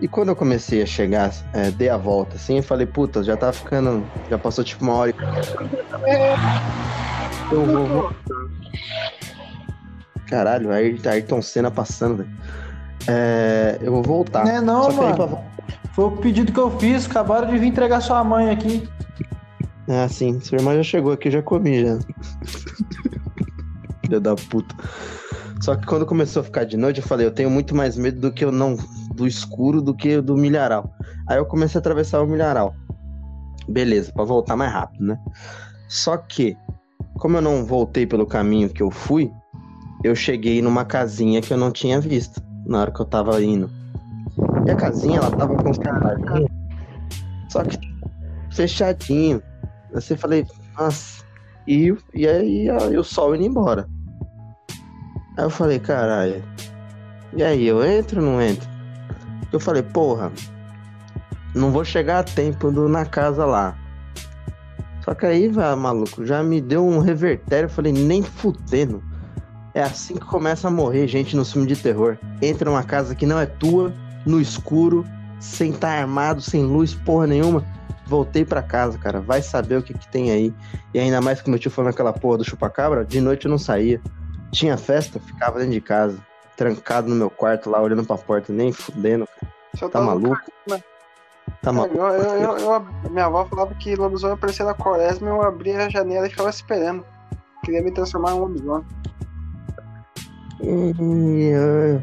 E 0.00 0.06
quando 0.06 0.28
eu 0.28 0.36
comecei 0.36 0.80
a 0.82 0.86
chegar, 0.86 1.32
é, 1.52 1.70
dei 1.72 1.88
a 1.88 1.96
volta 1.96 2.36
assim, 2.36 2.58
eu 2.58 2.62
falei, 2.62 2.86
puta, 2.86 3.22
já 3.24 3.36
tá 3.36 3.52
ficando. 3.52 4.04
Já 4.30 4.38
passou 4.38 4.62
tipo 4.62 4.84
uma 4.84 4.92
hora 4.94 5.10
e. 5.10 5.14
Eu 7.52 7.64
vou. 7.64 7.86
vou- 7.86 8.12
Caralho, 10.28 10.70
Ayrton 10.70 11.08
Ayrton 11.08 11.42
Senna 11.42 11.70
passando, 11.70 12.18
velho. 12.18 12.30
É, 13.08 13.78
eu 13.80 13.90
vou 13.92 14.02
voltar. 14.02 14.44
Não 14.44 14.52
é 14.52 14.60
não, 14.60 14.84
Só 14.84 14.92
mano. 14.92 15.16
pra 15.16 15.42
Foi 15.94 16.04
o 16.04 16.10
pedido 16.12 16.52
que 16.52 16.60
eu 16.60 16.70
fiz, 16.78 17.06
acabaram 17.06 17.48
de 17.48 17.56
vir 17.58 17.66
entregar 17.66 18.00
sua 18.02 18.22
mãe 18.22 18.50
aqui. 18.50 18.86
Ah, 19.88 20.06
sim, 20.06 20.38
sua 20.40 20.58
irmã 20.58 20.76
já 20.76 20.82
chegou 20.82 21.12
aqui, 21.12 21.28
eu 21.28 21.32
já 21.32 21.42
comi 21.42 21.82
já. 21.82 21.98
Filha 24.04 24.20
da 24.20 24.34
puta. 24.36 24.74
Só 25.62 25.74
que 25.74 25.86
quando 25.86 26.04
começou 26.04 26.40
a 26.42 26.44
ficar 26.44 26.64
de 26.64 26.76
noite, 26.76 27.00
eu 27.00 27.06
falei, 27.06 27.26
eu 27.26 27.30
tenho 27.32 27.50
muito 27.50 27.74
mais 27.74 27.96
medo 27.96 28.20
do 28.20 28.30
que 28.30 28.44
eu 28.44 28.52
não. 28.52 28.76
Do 29.18 29.26
escuro 29.26 29.82
do 29.82 29.92
que 29.94 30.20
do 30.20 30.36
milharal. 30.36 30.94
Aí 31.26 31.36
eu 31.36 31.44
comecei 31.44 31.78
a 31.78 31.80
atravessar 31.80 32.22
o 32.22 32.26
milharal. 32.26 32.74
Beleza, 33.68 34.12
pra 34.12 34.24
voltar 34.24 34.56
mais 34.56 34.72
rápido, 34.72 35.04
né? 35.04 35.18
Só 35.88 36.16
que, 36.16 36.56
como 37.18 37.36
eu 37.36 37.42
não 37.42 37.64
voltei 37.64 38.06
pelo 38.06 38.26
caminho 38.26 38.70
que 38.70 38.82
eu 38.82 38.90
fui, 38.90 39.30
eu 40.04 40.14
cheguei 40.14 40.62
numa 40.62 40.84
casinha 40.84 41.42
que 41.42 41.52
eu 41.52 41.58
não 41.58 41.72
tinha 41.72 42.00
visto 42.00 42.40
na 42.64 42.80
hora 42.80 42.92
que 42.92 43.00
eu 43.00 43.06
tava 43.06 43.42
indo. 43.42 43.68
E 44.64 44.70
a 44.70 44.76
casinha, 44.76 45.18
ela 45.18 45.30
tava 45.30 45.56
com 45.56 45.70
os 45.70 45.78
caralhinhos. 45.78 46.48
Só 47.48 47.64
que 47.64 47.78
fechadinho. 48.52 49.42
Assim, 49.94 50.14
eu 50.14 50.18
falei, 50.18 50.46
nossa. 50.78 51.24
E, 51.66 51.94
e 52.14 52.26
aí 52.26 52.70
aí 52.70 52.96
o 52.96 53.04
sol 53.04 53.34
indo 53.34 53.44
embora. 53.44 53.88
Aí 55.36 55.44
eu 55.44 55.50
falei, 55.50 55.78
caralho. 55.78 56.42
E 57.36 57.42
aí, 57.42 57.66
eu 57.66 57.84
entro 57.84 58.20
ou 58.20 58.26
não 58.26 58.40
entro? 58.40 58.77
Eu 59.52 59.60
falei, 59.60 59.82
porra, 59.82 60.30
não 61.54 61.70
vou 61.70 61.84
chegar 61.84 62.20
a 62.20 62.22
tempo 62.22 62.70
do, 62.70 62.88
na 62.88 63.04
casa 63.04 63.44
lá. 63.44 63.76
Só 65.04 65.14
que 65.14 65.24
aí, 65.24 65.48
vai, 65.48 65.74
maluco, 65.74 66.26
já 66.26 66.42
me 66.42 66.60
deu 66.60 66.86
um 66.86 66.98
revertério. 66.98 67.66
Eu 67.66 67.70
falei, 67.70 67.92
nem 67.92 68.22
fudendo. 68.22 69.02
É 69.74 69.82
assim 69.82 70.14
que 70.14 70.26
começa 70.26 70.68
a 70.68 70.70
morrer 70.70 71.06
gente 71.06 71.34
no 71.36 71.44
filme 71.44 71.66
de 71.66 71.76
terror. 71.76 72.18
Entra 72.42 72.68
numa 72.68 72.82
casa 72.82 73.14
que 73.14 73.24
não 73.24 73.38
é 73.38 73.46
tua, 73.46 73.92
no 74.26 74.40
escuro, 74.40 75.04
sem 75.40 75.70
estar 75.70 75.90
armado, 75.90 76.42
sem 76.42 76.62
luz, 76.62 76.94
porra 76.94 77.26
nenhuma. 77.26 77.64
Voltei 78.06 78.44
pra 78.44 78.62
casa, 78.62 78.98
cara. 78.98 79.20
Vai 79.20 79.40
saber 79.40 79.78
o 79.78 79.82
que, 79.82 79.94
que 79.94 80.08
tem 80.08 80.30
aí. 80.30 80.54
E 80.92 80.98
ainda 80.98 81.20
mais 81.20 81.40
que 81.40 81.48
meu 81.48 81.58
tio 81.58 81.70
foi 81.70 81.84
naquela 81.84 82.12
porra 82.12 82.38
do 82.38 82.44
chupacabra, 82.44 83.04
de 83.04 83.20
noite 83.20 83.46
eu 83.46 83.50
não 83.50 83.58
saía. 83.58 84.00
Tinha 84.50 84.76
festa, 84.76 85.20
ficava 85.20 85.58
dentro 85.58 85.74
de 85.74 85.80
casa. 85.80 86.18
Trancado 86.58 87.08
no 87.08 87.14
meu 87.14 87.30
quarto 87.30 87.70
lá, 87.70 87.80
olhando 87.80 88.04
pra 88.04 88.18
porta, 88.18 88.52
nem 88.52 88.72
fudendo, 88.72 89.26
cara. 89.26 89.52
Eu 89.80 89.88
Tá 89.88 90.00
tava- 90.00 90.06
maluco? 90.06 90.36
Tá 91.62 91.70
É, 91.70 91.72
maluco? 91.72 91.96
eu, 91.96 92.04
eu, 92.04 92.58
eu, 92.58 92.58
eu- 92.58 93.10
minha 93.10 93.26
avó 93.26 93.44
falava 93.46 93.72
que 93.76 93.94
lobisomem 93.94 94.34
aparecia 94.34 94.64
na 94.66 94.74
quaresma, 94.74 95.28
eu 95.28 95.40
abria 95.40 95.86
a 95.86 95.88
janela 95.88 96.26
e 96.26 96.30
ficava 96.30 96.50
esperando. 96.50 97.04
Queria 97.64 97.80
me 97.80 97.92
transformar 97.92 98.32
em 98.32 98.34
um 98.34 98.38
lobisomem. 98.40 98.84
Ih, 100.60 101.52
ai. 101.54 102.02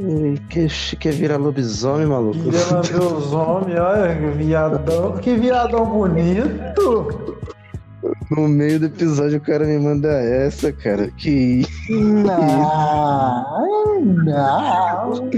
Ih, 0.00 0.38
Que, 0.48 0.66
que 0.96 1.10
vira 1.10 1.36
lobisomem, 1.36 2.06
maluco. 2.06 2.38
Os 2.38 3.32
homens, 3.32 3.78
olha, 3.80 4.30
viadão. 4.32 5.12
Que 5.18 5.34
viadão 5.36 5.84
bonito. 5.86 7.36
No 8.30 8.48
meio 8.48 8.80
do 8.80 8.86
episódio 8.86 9.38
o 9.38 9.40
cara 9.40 9.64
me 9.64 9.78
manda 9.78 10.08
essa, 10.08 10.72
cara. 10.72 11.08
Que 11.16 11.64
Não, 11.88 12.24
não. 14.24 15.30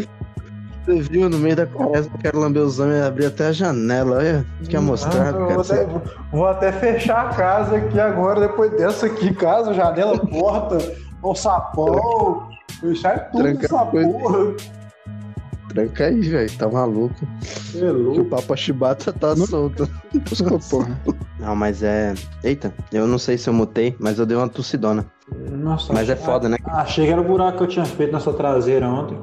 você 0.84 1.00
viu 1.02 1.28
no 1.28 1.38
meio 1.38 1.56
da 1.56 1.66
quaresma, 1.66 2.12
eu 2.14 2.18
quero 2.20 2.38
lamber 2.38 2.62
os 2.62 2.78
homens 2.78 3.00
e 3.00 3.06
abrir 3.06 3.26
até 3.26 3.48
a 3.48 3.52
janela. 3.52 4.16
Olha, 4.18 4.46
que 4.68 4.76
amostrado, 4.76 5.38
Eu 5.40 5.48
cara. 5.48 5.54
vou, 5.54 5.62
até, 5.62 5.86
vou 6.32 6.46
até 6.48 6.72
fechar 6.72 7.26
a 7.26 7.34
casa 7.34 7.76
aqui 7.76 7.98
agora, 8.00 8.40
depois 8.40 8.70
dessa 8.72 9.06
aqui, 9.06 9.34
casa, 9.34 9.74
janela, 9.74 10.18
porta, 10.26 10.78
o 11.22 11.34
sapão, 11.34 12.48
fechar 12.80 13.30
tudo 13.30 13.42
Tranca 13.42 13.64
essa 13.66 13.84
coisa. 13.86 14.08
porra. 14.10 14.54
Tranca 15.76 16.06
aí, 16.06 16.20
velho. 16.22 16.50
Tá 16.56 16.66
maluco. 16.68 17.14
É 17.74 17.78
Que 17.78 17.84
o 17.84 17.92
louco. 17.92 18.24
Papa 18.24 18.56
Chibata 18.56 19.12
tá 19.12 19.36
solto. 19.36 19.86
Buscou, 20.28 20.58
porra. 20.58 20.98
Não, 21.38 21.54
mas 21.54 21.82
é. 21.82 22.14
Eita, 22.42 22.72
eu 22.90 23.06
não 23.06 23.18
sei 23.18 23.36
se 23.36 23.50
eu 23.50 23.52
mutei, 23.52 23.94
mas 24.00 24.18
eu 24.18 24.24
dei 24.24 24.34
uma 24.38 24.48
tossidona. 24.48 25.04
Nossa, 25.50 25.92
Mas 25.92 26.08
é 26.08 26.16
foda, 26.16 26.48
né? 26.48 26.56
Achei 26.64 27.04
que 27.04 27.12
era 27.12 27.20
o 27.20 27.24
buraco 27.24 27.58
que 27.58 27.64
eu 27.64 27.68
tinha 27.68 27.84
feito 27.84 28.12
nessa 28.12 28.32
traseira 28.32 28.88
ontem. 28.88 29.18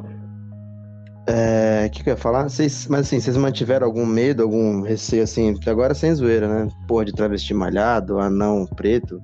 É. 1.28 1.86
O 1.88 1.90
que, 1.90 2.04
que 2.04 2.10
eu 2.10 2.14
ia 2.14 2.18
falar? 2.18 2.44
Vocês, 2.50 2.86
mas 2.88 3.08
assim, 3.08 3.20
vocês 3.20 3.36
mantiveram 3.36 3.88
algum 3.88 4.06
medo, 4.06 4.44
algum 4.44 4.82
receio 4.82 5.24
assim? 5.24 5.54
Porque 5.54 5.72
agora 5.72 5.96
sem 5.96 6.14
zoeira, 6.14 6.48
né? 6.48 6.68
Porra 6.88 7.06
de 7.06 7.14
travesti 7.14 7.54
malhado, 7.54 8.20
anão 8.20 8.68
preto. 8.76 9.20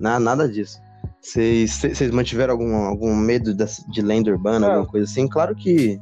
Na, 0.00 0.18
nada 0.18 0.48
disso. 0.48 0.78
Vocês 1.20 1.78
vocês 1.78 2.10
mantiveram 2.10 2.52
algum, 2.52 2.74
algum 2.74 3.14
medo 3.14 3.54
de 3.54 4.00
lenda 4.00 4.30
urbana, 4.30 4.60
Não. 4.60 4.68
alguma 4.68 4.90
coisa 4.90 5.04
assim? 5.10 5.28
Claro 5.28 5.54
que. 5.54 6.00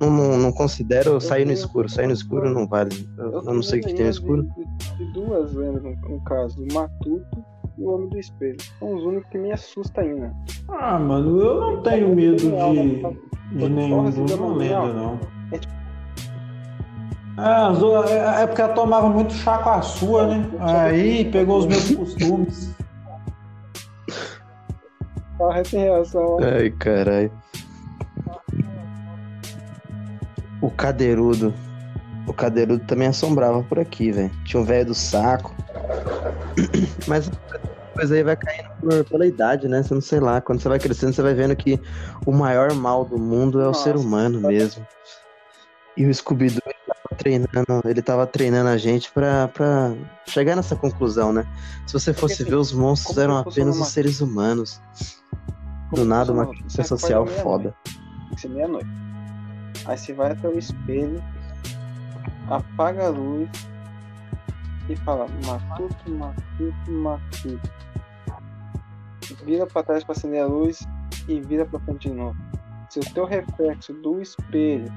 Não, 0.00 0.10
não, 0.10 0.38
não 0.38 0.52
considero 0.52 1.20
sair 1.20 1.44
no 1.44 1.52
escuro. 1.52 1.88
Sair 1.88 2.06
no 2.06 2.12
escuro 2.12 2.48
não 2.50 2.66
vale. 2.66 3.08
Eu, 3.18 3.32
eu 3.32 3.42
não 3.42 3.62
sei 3.62 3.80
o 3.80 3.82
que 3.84 3.94
tem 3.94 4.04
no 4.04 4.10
escuro. 4.10 4.42
De, 4.44 4.96
de 5.04 5.12
duas 5.12 5.52
lendas, 5.54 5.82
no, 5.82 5.90
no 6.08 6.20
caso, 6.24 6.56
do 6.64 6.72
Matuto 6.72 7.44
e 7.76 7.82
o 7.82 7.90
Homem 7.94 8.08
do 8.08 8.18
Espelho. 8.18 8.56
São 8.78 8.94
os 8.94 9.02
únicos 9.04 9.28
que 9.30 9.38
me 9.38 9.50
assustam 9.52 10.04
ainda. 10.04 10.32
Ah, 10.68 10.98
mano, 10.98 11.40
eu 11.40 11.60
não 11.60 11.82
tenho 11.82 12.14
medo 12.14 12.36
de, 12.36 12.48
de 13.58 13.68
nenhuma 13.68 14.10
lenda, 14.10 14.36
não. 14.92 14.92
não. 14.92 15.20
É, 17.38 17.50
as 17.70 17.78
duas- 17.78 18.10
é 18.10 18.42
é 18.42 18.46
porque 18.48 18.60
ela 18.62 18.72
tomava 18.74 19.08
muito 19.08 19.32
chá 19.32 19.58
com 19.58 19.70
a 19.70 19.80
sua, 19.82 20.26
né? 20.26 20.48
Aí 20.60 21.24
pegou 21.30 21.58
os 21.58 21.66
meus 21.66 21.90
costumes. 21.94 22.74
Ah, 25.40 25.62
tem 25.68 25.80
reação. 25.82 26.36
ó. 26.36 26.38
Ai, 26.42 26.70
caralho. 26.70 27.30
O 30.60 30.70
cadeirudo. 30.70 31.54
O 32.26 32.32
cadeirudo 32.32 32.84
também 32.84 33.08
assombrava 33.08 33.62
por 33.62 33.78
aqui, 33.78 34.12
velho. 34.12 34.30
Tinha 34.44 34.60
um 34.60 34.64
velho 34.64 34.86
do 34.86 34.94
saco. 34.94 35.54
Mas 37.06 37.30
coisa 37.94 38.14
aí 38.14 38.22
vai 38.22 38.36
caindo 38.36 38.68
por, 38.80 39.04
pela 39.04 39.26
idade, 39.26 39.66
né? 39.66 39.82
Você 39.82 39.94
não 39.94 40.00
sei 40.00 40.20
lá. 40.20 40.40
Quando 40.40 40.60
você 40.60 40.68
vai 40.68 40.78
crescendo, 40.78 41.12
você 41.12 41.22
vai 41.22 41.34
vendo 41.34 41.56
que 41.56 41.80
o 42.24 42.32
maior 42.32 42.72
mal 42.74 43.04
do 43.04 43.18
mundo 43.18 43.60
é 43.60 43.64
o 43.64 43.68
Nossa. 43.68 43.84
ser 43.84 43.96
humano 43.96 44.40
mesmo. 44.40 44.86
E 45.96 46.06
o 46.06 46.14
Scooby-Doo 46.14 46.62
ele 46.64 46.76
tava 46.86 47.16
treinando, 47.16 47.88
ele 47.88 48.02
tava 48.02 48.26
treinando 48.26 48.68
a 48.68 48.76
gente 48.76 49.10
pra, 49.10 49.48
pra 49.48 49.94
chegar 50.26 50.54
nessa 50.54 50.76
conclusão, 50.76 51.32
né? 51.32 51.44
Se 51.86 51.92
você 51.92 52.14
fosse 52.14 52.42
assim, 52.42 52.50
ver, 52.50 52.56
os 52.56 52.72
monstros 52.72 53.18
eram 53.18 53.36
apenas 53.36 53.78
os 53.80 53.88
seres 53.88 54.20
humanos. 54.20 54.80
Como 55.90 56.02
Do 56.02 56.08
nada, 56.08 56.32
uma 56.32 56.46
crítica 56.46 56.70
Você 56.70 56.84
social 56.84 57.26
foda. 57.26 57.74
Meia-noite. 58.48 59.07
Aí 59.88 59.96
você 59.96 60.12
vai 60.12 60.32
até 60.32 60.46
o 60.46 60.58
espelho, 60.58 61.24
apaga 62.50 63.06
a 63.06 63.08
luz 63.08 63.48
e 64.86 64.94
fala 64.96 65.26
matuto, 65.46 66.10
matuto, 66.10 66.90
matuto. 66.90 67.70
Vira 69.46 69.66
pra 69.66 69.82
trás 69.82 70.04
pra 70.04 70.12
acender 70.12 70.42
a 70.42 70.46
luz 70.46 70.86
e 71.26 71.40
vira 71.40 71.64
pra 71.64 71.80
frente 71.80 72.10
de 72.10 72.14
novo. 72.14 72.36
Se 72.90 73.00
o 73.00 73.14
teu 73.14 73.24
reflexo 73.24 73.94
do 73.94 74.20
espelho 74.20 74.92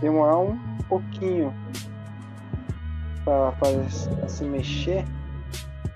demorar 0.00 0.38
um 0.38 0.58
pouquinho 0.88 1.54
pra 3.24 3.54
se 4.28 4.44
mexer, 4.44 5.04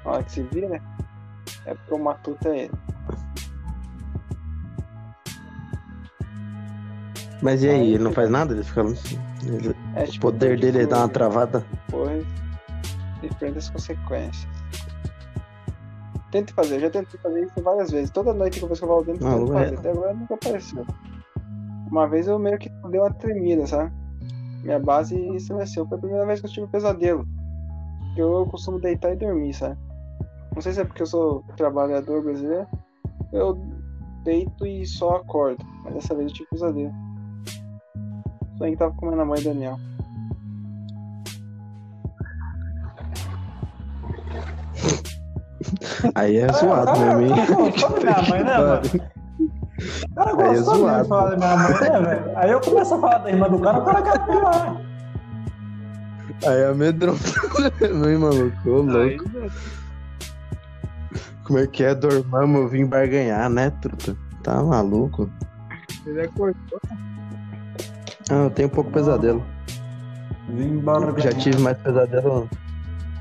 na 0.05 0.12
hora 0.12 0.23
que 0.23 0.31
se 0.31 0.43
vira, 0.45 0.81
é 1.67 1.75
porque 1.75 1.95
o 1.95 1.99
matuto 1.99 2.47
é 2.47 2.59
ele. 2.59 2.84
Mas 7.45 7.63
e 7.63 7.69
aí, 7.69 7.75
Aí 7.81 7.89
ele 7.95 7.99
não 8.03 8.11
fica- 8.11 8.23
faz 8.23 8.31
nada? 8.31 8.55
Ele 8.55 8.65
fica. 8.65 8.81
ele- 8.81 9.77
É 9.95 10.03
o 10.03 10.07
tipo 10.07 10.21
poder 10.27 10.59
dele 10.59 10.83
é 10.83 10.87
dar 10.87 10.99
uma 11.01 11.09
travada 11.11 11.65
depois 11.87 12.27
e 13.23 13.29
prende 13.35 13.59
as 13.59 13.69
consequências. 13.71 14.49
Tente 16.31 16.53
fazer, 16.53 16.77
eu 16.77 16.81
já 16.81 16.91
tentei 16.91 17.21
fazer 17.21 17.43
isso 17.45 17.63
várias 17.63 17.91
vezes. 17.91 18.11
Toda 18.11 18.35
noite 18.35 18.59
que 18.59 18.65
eu 18.65 18.69
vou 18.69 18.75
escovar 18.75 18.97
o 18.99 19.05
dente, 19.05 19.23
eu 19.23 19.31
tento 19.31 19.53
é- 19.57 19.63
fazer. 19.65 19.79
Até 19.79 19.91
agora 19.91 20.15
nunca 20.15 20.35
apareceu. 20.35 20.87
Uma 21.91 22.09
vez 22.09 22.27
eu 22.27 22.39
meio 22.39 22.59
que 22.59 22.69
dei 22.91 22.99
uma 22.99 23.13
tremida, 23.13 23.67
sabe? 23.67 23.93
Minha 24.65 24.81
base 24.81 25.15
estremeceu. 25.37 25.87
Foi 25.87 25.99
a 25.99 26.01
primeira 26.01 26.27
vez 26.27 26.41
que 26.41 26.47
eu 26.47 26.51
tive 26.51 26.67
um 26.67 26.71
pesadelo. 26.71 27.25
Eu 28.17 28.47
costumo 28.47 28.81
deitar 28.81 29.13
e 29.13 29.17
dormir, 29.17 29.53
sabe? 29.55 29.79
Não 30.55 30.63
sei 30.63 30.73
se 30.73 30.81
é 30.81 30.85
porque 30.85 31.03
eu 31.03 31.07
sou 31.07 31.45
trabalhador 31.57 32.23
brasileiro. 32.23 32.67
Eu 33.33 33.61
deito 34.25 34.67
e 34.67 34.85
só 34.87 35.17
acordo. 35.17 35.65
Mas 35.85 35.95
dessa 35.95 36.15
vez 36.15 36.29
eu 36.31 36.35
tive 36.35 36.49
pesadelo. 36.51 36.93
Sonhei 38.59 38.73
que 38.73 38.79
tava 38.79 38.95
comendo 38.95 39.23
a 39.23 39.25
mãe 39.25 39.40
do 39.40 39.49
Daniel. 39.49 39.79
Aí 46.14 46.37
é 46.37 46.53
zoado 46.53 46.87
cara, 46.87 47.17
mesmo, 47.17 47.23
hein? 47.23 47.47
cara, 47.47 47.55
gostou 47.55 47.90
da 47.90 47.99
minha 48.01 48.23
mãe, 48.29 48.45
né? 48.45 48.59
O 50.12 50.14
cara 50.14 50.53
é 50.53 50.57
zoado, 50.57 51.03
de 51.03 51.09
falar 51.09 51.31
da 51.31 51.37
minha 51.37 51.57
mãe, 51.57 51.73
né, 51.81 52.01
velho? 52.01 52.38
Aí 52.38 52.51
eu 52.51 52.61
começo 52.61 52.95
a 52.95 53.01
falar 53.01 53.19
da 53.19 53.31
irmã 53.31 53.49
do 53.49 53.59
cara, 53.59 53.79
o 53.79 53.85
cara 53.85 54.03
quer 54.03 54.27
pular. 54.27 54.77
Aí 56.47 56.61
é 56.61 56.67
amedronta 56.67 57.19
mesmo, 57.81 58.09
hein, 58.09 58.19
maluco? 58.19 58.71
Ô, 58.71 58.83
louco. 58.83 59.25
Como 61.45 61.59
é 61.59 61.67
que 61.67 61.85
é? 61.85 61.95
Dormamos, 61.95 62.62
eu 62.62 62.69
vim 62.69 62.87
barganhar, 62.87 63.51
né, 63.51 63.71
truta? 63.71 64.17
Tá 64.43 64.62
maluco? 64.62 65.31
Ele 66.07 66.23
acordou. 66.23 66.81
Ah, 68.31 68.45
eu 68.45 68.51
tenho 68.51 68.69
um 68.69 68.71
pouco 68.71 68.91
pesadelo. 68.91 69.45
Vim 70.49 70.69
embora. 70.69 71.19
Já 71.21 71.33
tive 71.33 71.59
mais 71.59 71.77
pesadelo. 71.79 72.49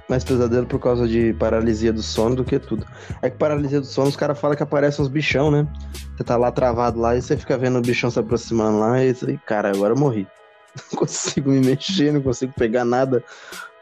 Mais 0.10 0.24
pesadelo 0.24 0.66
por 0.66 0.80
causa 0.80 1.08
de 1.08 1.34
paralisia 1.34 1.94
do 1.94 2.02
sono 2.04 2.36
do 2.36 2.44
que 2.44 2.60
tudo. 2.60 2.86
É 3.22 3.30
que 3.30 3.38
paralisia 3.38 3.80
do 3.80 3.86
sono, 3.86 4.10
os 4.10 4.16
caras 4.16 4.38
falam 4.40 4.56
que 4.56 4.64
aparecem 4.64 5.04
uns 5.04 5.10
bichão, 5.10 5.50
né? 5.50 5.68
Você 6.16 6.24
tá 6.24 6.36
lá 6.38 6.52
travado 6.52 7.00
lá 7.00 7.16
e 7.16 7.22
você 7.22 7.38
fica 7.38 7.58
vendo 7.58 7.78
o 7.78 7.82
bichão 7.82 8.12
se 8.12 8.20
aproximando 8.20 8.80
lá 8.80 9.02
e 9.02 9.14
você, 9.14 9.40
cara, 9.46 9.70
agora 9.70 9.94
eu 9.94 9.98
morri. 9.98 10.28
Não 10.92 11.00
consigo 11.00 11.52
me 11.52 11.60
mexer, 11.60 12.12
não 12.12 12.22
consigo 12.22 12.52
pegar 12.58 12.84
nada. 12.84 13.24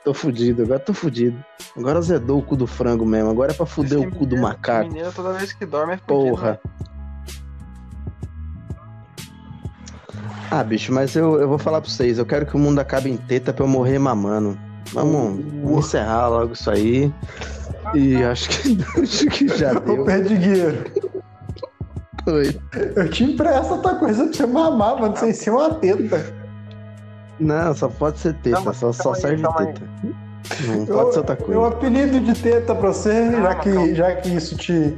Tô 0.03 0.13
fudido, 0.13 0.63
agora 0.63 0.79
tô 0.79 0.93
fudido. 0.93 1.41
Agora 1.77 1.99
azedou 1.99 2.39
o 2.39 2.43
cu 2.43 2.55
do 2.57 2.67
frango 2.67 3.05
mesmo. 3.05 3.29
Agora 3.29 3.51
é 3.51 3.55
pra 3.55 3.65
fuder 3.65 3.99
o 3.99 4.11
cu 4.11 4.25
do 4.25 4.35
macaco. 4.37 4.89
Mineiro 4.89 5.11
toda 5.13 5.31
vez 5.33 5.53
que 5.53 5.65
dorme 5.65 5.93
é 5.93 5.97
fudido, 5.97 6.07
Porra. 6.07 6.51
né? 6.51 6.59
Ah, 10.51 10.63
bicho, 10.63 10.91
mas 10.93 11.15
eu, 11.15 11.39
eu 11.39 11.47
vou 11.47 11.57
falar 11.57 11.79
pra 11.81 11.89
vocês. 11.89 12.17
Eu 12.17 12.25
quero 12.25 12.45
que 12.45 12.55
o 12.55 12.59
mundo 12.59 12.79
acabe 12.79 13.09
em 13.09 13.15
teta 13.17 13.53
pra 13.53 13.63
eu 13.63 13.69
morrer 13.69 13.97
mamando. 13.97 14.57
Vamos 14.93 15.39
encerrar 15.85 16.27
logo 16.27 16.51
isso 16.53 16.69
aí. 16.69 17.11
E 17.95 18.21
acho 18.23 18.49
que, 18.49 18.77
acho 19.01 19.25
que 19.27 19.47
já 19.47 19.71
Ô, 19.71 19.79
deu. 19.79 20.05
perdigueiro, 20.05 20.83
Oi. 22.27 22.59
eu 22.95 23.09
te 23.09 23.23
empresto 23.23 23.73
outra 23.73 23.95
coisa 23.95 24.25
pra 24.25 24.33
você 24.33 24.45
mamar, 24.45 24.99
mano, 24.99 25.17
sem 25.17 25.33
ser 25.33 25.49
uma 25.51 25.73
teta. 25.75 26.33
Não, 27.39 27.73
só 27.73 27.87
pode 27.87 28.19
ser 28.19 28.33
teta, 28.35 28.57
Calma, 28.57 28.73
só, 28.73 28.91
só 28.93 29.13
aí, 29.13 29.21
serve 29.21 29.43
aí. 29.47 29.65
teta. 29.65 29.81
Não 30.67 30.85
pode 30.85 31.11
ser 31.13 31.17
outra 31.19 31.37
Eu 31.39 31.45
coisa. 31.45 31.67
apelido 31.67 32.19
de 32.19 32.33
teta 32.35 32.75
pra 32.75 32.89
você, 32.93 33.31
já, 33.31 33.55
que, 33.55 33.95
já 33.95 34.15
que 34.15 34.29
isso 34.29 34.55
te. 34.57 34.95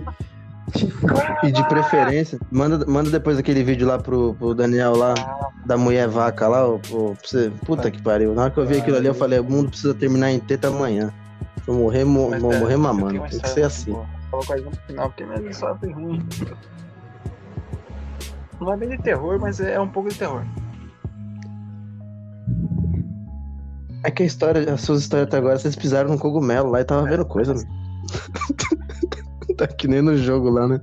E 1.44 1.52
de 1.52 1.68
preferência, 1.68 2.40
manda, 2.52 2.86
manda 2.86 3.10
depois 3.10 3.38
aquele 3.38 3.64
vídeo 3.64 3.88
lá 3.88 4.00
pro, 4.00 4.34
pro 4.36 4.54
Daniel 4.56 4.96
lá, 4.96 5.14
da 5.66 5.78
mulher 5.78 6.08
vaca 6.08 6.48
lá, 6.48 6.68
ô, 6.68 6.80
pra 6.80 6.90
você. 7.24 7.52
Puta 7.66 7.92
que 7.92 8.02
pariu. 8.02 8.34
Na 8.34 8.44
hora 8.44 8.52
que 8.52 8.60
eu 8.60 8.66
vi 8.66 8.78
aquilo 8.78 8.98
ali, 8.98 9.08
eu 9.08 9.14
falei, 9.14 9.40
o 9.40 9.44
mundo 9.44 9.70
precisa 9.70 9.94
terminar 9.94 10.32
em 10.32 10.40
teta 10.40 10.70
amanhã. 10.70 11.12
Vou 11.68 11.76
morrer, 11.78 12.04
mo- 12.06 12.30
Mas, 12.30 12.42
vou 12.42 12.52
é, 12.54 12.60
morrer 12.60 12.78
mamando. 12.78 13.20
Tem 13.30 13.40
que 13.40 13.50
ser 13.50 13.64
assim. 13.64 13.92
boa. 13.92 14.06
Vou 14.32 14.40
colocar 14.44 14.58
isso 14.58 14.70
no 14.70 14.76
final, 14.88 15.08
porque 15.10 15.26
minha 15.26 15.50
história 15.52 15.76
foi 15.80 15.92
ruim. 15.92 16.26
Não 18.60 18.74
é 18.74 18.78
bem 18.78 18.90
de 18.90 18.98
terror, 18.98 19.40
mas 19.40 19.60
é 19.60 19.80
um 19.80 19.88
pouco 19.88 20.10
de 20.10 20.16
terror. 20.16 20.44
É 24.04 24.12
que 24.12 24.24
a 24.24 24.26
história, 24.26 24.74
as 24.74 24.82
suas 24.82 25.02
histórias 25.02 25.28
até 25.28 25.38
agora, 25.38 25.58
vocês 25.58 25.76
pisaram 25.76 26.10
num 26.10 26.18
cogumelo 26.18 26.70
lá 26.72 26.82
e 26.82 26.84
tava 26.84 27.04
vendo 27.04 27.26
coisa, 27.26 27.54
né? 27.54 27.62
tá 29.68 29.76
que 29.76 29.88
nem 29.88 30.02
no 30.02 30.18
jogo 30.18 30.50
lá, 30.50 30.68
né? 30.68 30.80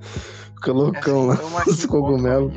Fica 0.54 0.72
loucão 0.72 1.26
lá, 1.26 1.36
os 1.66 1.86
cogumelos. 1.86 2.52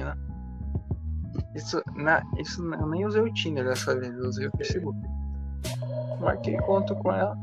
Isso, 1.55 1.81
na, 1.95 2.23
isso 2.39 2.63
eu 2.73 2.87
nem 2.87 3.05
usei 3.05 3.21
o 3.21 3.33
Tinder 3.33 3.63
dessa 3.63 3.97
vez, 3.97 4.13
eu 4.15 4.27
usei 4.27 4.47
o 4.47 4.51
Facebook. 4.57 4.97
Marquei 6.19 6.55
encontro 6.55 6.95
com 6.95 7.11
ela. 7.11 7.37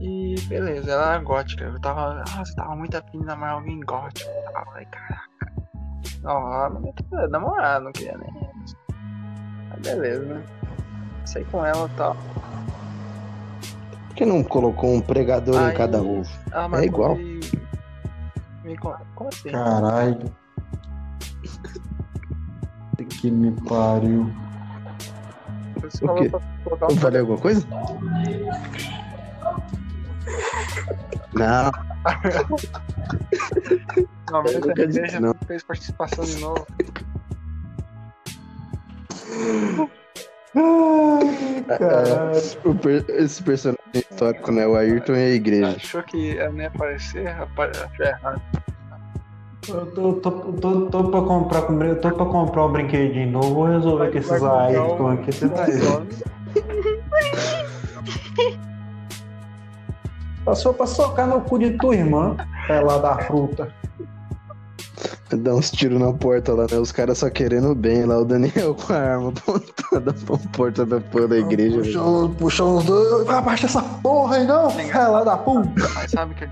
E 0.00 0.34
beleza, 0.48 0.92
ela 0.92 1.14
era 1.14 1.22
gótica. 1.22 1.64
Eu 1.64 1.80
tava. 1.80 2.14
Nossa, 2.14 2.52
eu 2.52 2.56
tava 2.56 2.76
muito 2.76 2.96
afim 2.96 3.18
de 3.18 3.24
namorar 3.24 3.54
alguém 3.54 3.80
gótico. 3.80 4.30
Eu 4.30 4.64
falei, 4.64 4.86
caraca. 4.86 5.26
Não, 6.22 6.52
ela 6.52 6.68
não 6.70 6.92
queria 6.92 7.28
namorar, 7.28 7.80
não 7.80 7.92
queria 7.92 8.18
nem. 8.18 8.50
Mas 9.70 9.80
beleza, 9.80 10.24
né? 10.24 10.44
Saí 11.24 11.44
com 11.46 11.64
ela 11.64 11.88
e 11.92 11.96
tal. 11.96 12.16
Por 14.16 14.20
que 14.20 14.24
não 14.24 14.42
colocou 14.42 14.94
um 14.94 15.00
pregador 15.02 15.58
Aí- 15.58 15.74
em 15.74 15.76
cada 15.76 16.00
ovo? 16.00 16.26
Ela 16.50 16.68
marcou 16.70 16.86
igual. 16.88 17.16
Me... 17.16 17.38
con- 18.78 18.94
Como 19.14 19.28
assim? 19.28 19.50
Caralho. 19.50 20.32
Que 23.20 23.30
me 23.30 23.52
pariu. 23.68 24.22
O 25.76 25.82
quê? 26.14 26.30
Eu 26.32 26.40
um 26.90 26.96
falei 26.96 27.20
alguma 27.20 27.36
coisa? 27.38 27.66
Não, 31.34 31.70
Não, 34.32 34.42
mas 34.42 34.56
a 34.56 34.58
igreja 34.70 35.20
não. 35.20 35.34
fez 35.46 35.62
participação 35.62 36.24
de 36.24 36.38
novo. 36.38 36.66
Ai, 41.68 42.74
per- 42.80 43.04
esse 43.08 43.42
personagem 43.42 43.76
histórico, 43.98 44.50
né? 44.52 44.66
O 44.66 44.74
Ayrton 44.76 45.12
e 45.14 45.16
a 45.16 45.28
igreja. 45.30 45.76
Achou 45.76 46.02
que 46.02 46.38
ela 46.38 46.54
ia 46.62 46.68
aparecer? 46.68 47.28
Apa- 47.28 47.66
Achou 47.70 48.06
errado. 48.06 48.42
Eu 49.68 49.86
tô, 49.86 50.12
tô, 50.14 50.30
tô, 50.30 50.86
tô 50.86 51.10
pra 51.10 51.22
comprar, 51.22 51.62
tô 51.62 52.10
pra 52.12 52.26
comprar 52.26 52.66
um 52.66 52.72
brinquedinho 52.72 53.30
novo, 53.32 53.52
vou 53.54 53.64
resolver 53.66 54.12
com 54.12 54.18
esses 54.18 54.30
Ayrton 54.42 55.02
um- 55.02 55.08
aqui, 55.08 55.32
você 55.32 55.48
tá 55.48 55.64
aí. 55.64 55.72
Passou 60.44 60.72
pra 60.72 60.86
socar 60.86 61.26
no 61.26 61.40
cu 61.40 61.58
de 61.58 61.70
tua 61.72 61.96
irmã, 61.96 62.36
lá 62.68 62.98
da 62.98 63.18
fruta. 63.18 63.74
Dá 65.30 65.54
uns 65.54 65.72
tiros 65.72 66.00
na 66.00 66.12
porta 66.12 66.54
lá, 66.54 66.66
né? 66.70 66.78
Os 66.78 66.92
caras 66.92 67.18
só 67.18 67.28
querendo 67.28 67.74
bem 67.74 68.04
lá. 68.04 68.18
O 68.18 68.24
Daniel 68.24 68.74
com 68.78 68.92
a 68.92 68.96
arma 68.96 69.28
apontada 69.30 70.12
pra 70.12 70.36
porta 70.52 70.86
da 70.86 71.00
porra 71.00 71.28
da 71.28 71.38
igreja. 71.38 71.78
Puxou, 71.78 72.28
puxou 72.30 72.78
os 72.78 72.84
dois, 72.84 73.26
vai 73.26 73.36
abaixo 73.36 73.64
dessa 73.64 73.82
porra 73.82 74.36
aí 74.36 74.46
não, 74.46 74.70
é 74.70 75.08
lá 75.08 75.24
da 75.24 75.36
puta. 75.36 75.88
Mas 75.94 76.10
sabe 76.12 76.34
que 76.34 76.48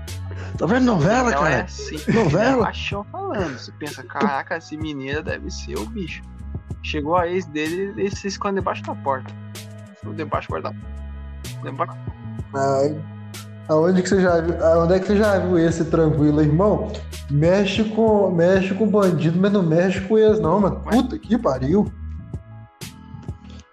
Tá 0.57 0.65
vendo 0.65 0.85
novela, 0.85 1.31
não 1.31 1.45
é 1.45 1.51
cara? 1.51 1.63
assim. 1.63 1.97
Novela? 2.13 2.63
É 2.63 2.65
paixão 2.65 3.03
falando. 3.11 3.57
Você 3.57 3.71
pensa, 3.73 4.03
caraca, 4.03 4.57
esse 4.57 4.77
menino 4.77 5.21
deve 5.21 5.51
ser 5.51 5.77
o 5.77 5.85
bicho. 5.85 6.21
Chegou 6.81 7.15
a 7.15 7.27
ex 7.27 7.45
dele, 7.45 7.93
ele 7.97 8.15
se 8.15 8.27
esconde 8.27 8.55
debaixo 8.55 8.83
da 8.83 8.95
porta. 8.95 9.33
Debaixo 10.15 10.47
do 10.47 10.53
guarda-porta. 10.53 10.95
Debaixo. 11.63 11.97
Ai, 12.53 13.01
aonde 13.67 14.01
que 14.01 14.09
você 14.09 14.21
já 14.21 14.41
viu, 14.41 14.65
aonde 14.65 14.93
é 14.93 14.99
que 14.99 15.07
você 15.07 15.17
já 15.17 15.39
viu 15.39 15.57
esse 15.57 15.85
tranquilo, 15.85 16.41
irmão? 16.41 16.91
Mexe 17.29 17.83
com, 17.83 18.31
mexe 18.31 18.73
com 18.73 18.87
bandido, 18.87 19.39
mas 19.39 19.51
não 19.51 19.63
mexe 19.63 20.01
com 20.01 20.17
eles 20.17 20.39
não, 20.39 20.59
mano. 20.59 20.79
Puta 20.81 21.17
que 21.17 21.37
pariu. 21.37 21.85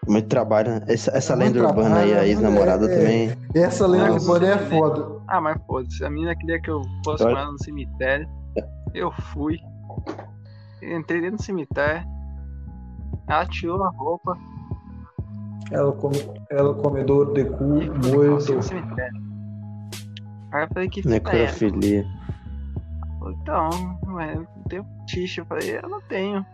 Muito 0.09 0.29
trabalho, 0.29 0.73
né? 0.73 0.81
Essa, 0.89 1.17
essa 1.17 1.33
É 1.35 1.37
lenda 1.37 1.65
urbana 1.65 1.99
aí, 1.99 2.13
a 2.13 2.27
ex-namorada 2.27 2.91
é, 2.91 2.93
é. 2.93 2.99
também. 2.99 3.39
Essa 3.55 3.87
lenda 3.87 4.09
Nossa, 4.09 4.33
urbana 4.33 4.55
é 4.55 4.59
foda. 4.59 5.23
Ah, 5.29 5.41
mas 5.41 5.57
foda-se. 5.67 6.05
A 6.05 6.11
menina 6.11 6.35
queria 6.37 6.61
que 6.61 6.71
eu 6.71 6.83
fosse 7.05 7.23
Olha. 7.23 7.35
com 7.35 7.41
ela 7.41 7.53
no 7.53 7.63
cemitério. 7.63 8.29
Eu 8.95 9.13
fui. 9.33 9.59
Entrei 10.83 11.21
dentro 11.21 11.37
do 11.37 11.43
cemitério. 11.43 12.05
Ela 13.29 13.47
tirou 13.47 13.83
a 13.85 13.91
roupa 13.91 14.37
Ela, 15.71 15.93
come, 15.93 16.19
ela 16.51 16.75
comedor 16.75 17.33
de 17.33 17.45
cu, 17.45 17.65
morto. 17.65 18.59
Aí 20.53 20.65
eu 20.65 20.69
falei 20.69 20.89
que? 20.89 21.07
Necrofilia. 21.09 22.07
Falei, 23.19 23.37
Então, 23.41 23.99
ué, 24.09 24.35
eu 24.35 24.47
tenho 24.69 24.87
fetiche. 25.01 25.41
Eu 25.41 25.47
falei, 25.47 25.79
eu 25.79 25.89
não 25.89 26.01
tenho. 26.03 26.47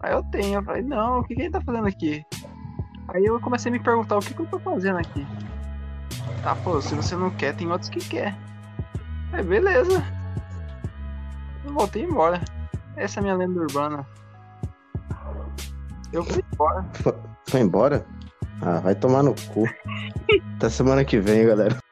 Aí 0.00 0.12
eu 0.12 0.22
tenho. 0.24 0.54
Eu 0.54 0.64
falei, 0.64 0.82
não, 0.82 1.20
o 1.20 1.24
que, 1.24 1.34
que 1.34 1.42
ele 1.42 1.50
tá 1.50 1.60
fazendo 1.60 1.86
aqui? 1.86 2.24
Aí 3.08 3.24
eu 3.24 3.38
comecei 3.40 3.70
a 3.70 3.72
me 3.72 3.78
perguntar 3.78 4.16
o 4.16 4.20
que, 4.20 4.32
que 4.32 4.40
eu 4.40 4.46
tô 4.46 4.58
fazendo 4.58 4.98
aqui. 4.98 5.26
Tá, 6.42 6.56
pô, 6.56 6.80
se 6.80 6.94
você 6.94 7.14
não 7.14 7.30
quer, 7.30 7.54
tem 7.54 7.70
outros 7.70 7.90
que 7.90 8.00
quer. 8.00 8.34
Aí 9.32 9.42
beleza. 9.42 10.02
Eu 11.64 11.72
voltei 11.72 12.02
embora. 12.02 12.40
Essa 12.96 13.18
é 13.18 13.20
a 13.20 13.22
minha 13.22 13.36
lenda 13.36 13.60
urbana. 13.60 14.06
Eu 16.12 16.24
fui 16.24 16.42
embora. 16.52 16.86
Foi 17.48 17.60
embora? 17.60 18.06
Ah, 18.62 18.80
vai 18.80 18.94
tomar 18.94 19.22
no 19.22 19.34
cu. 19.52 19.68
Até 20.56 20.70
semana 20.70 21.04
que 21.04 21.18
vem, 21.18 21.46
galera. 21.46 21.83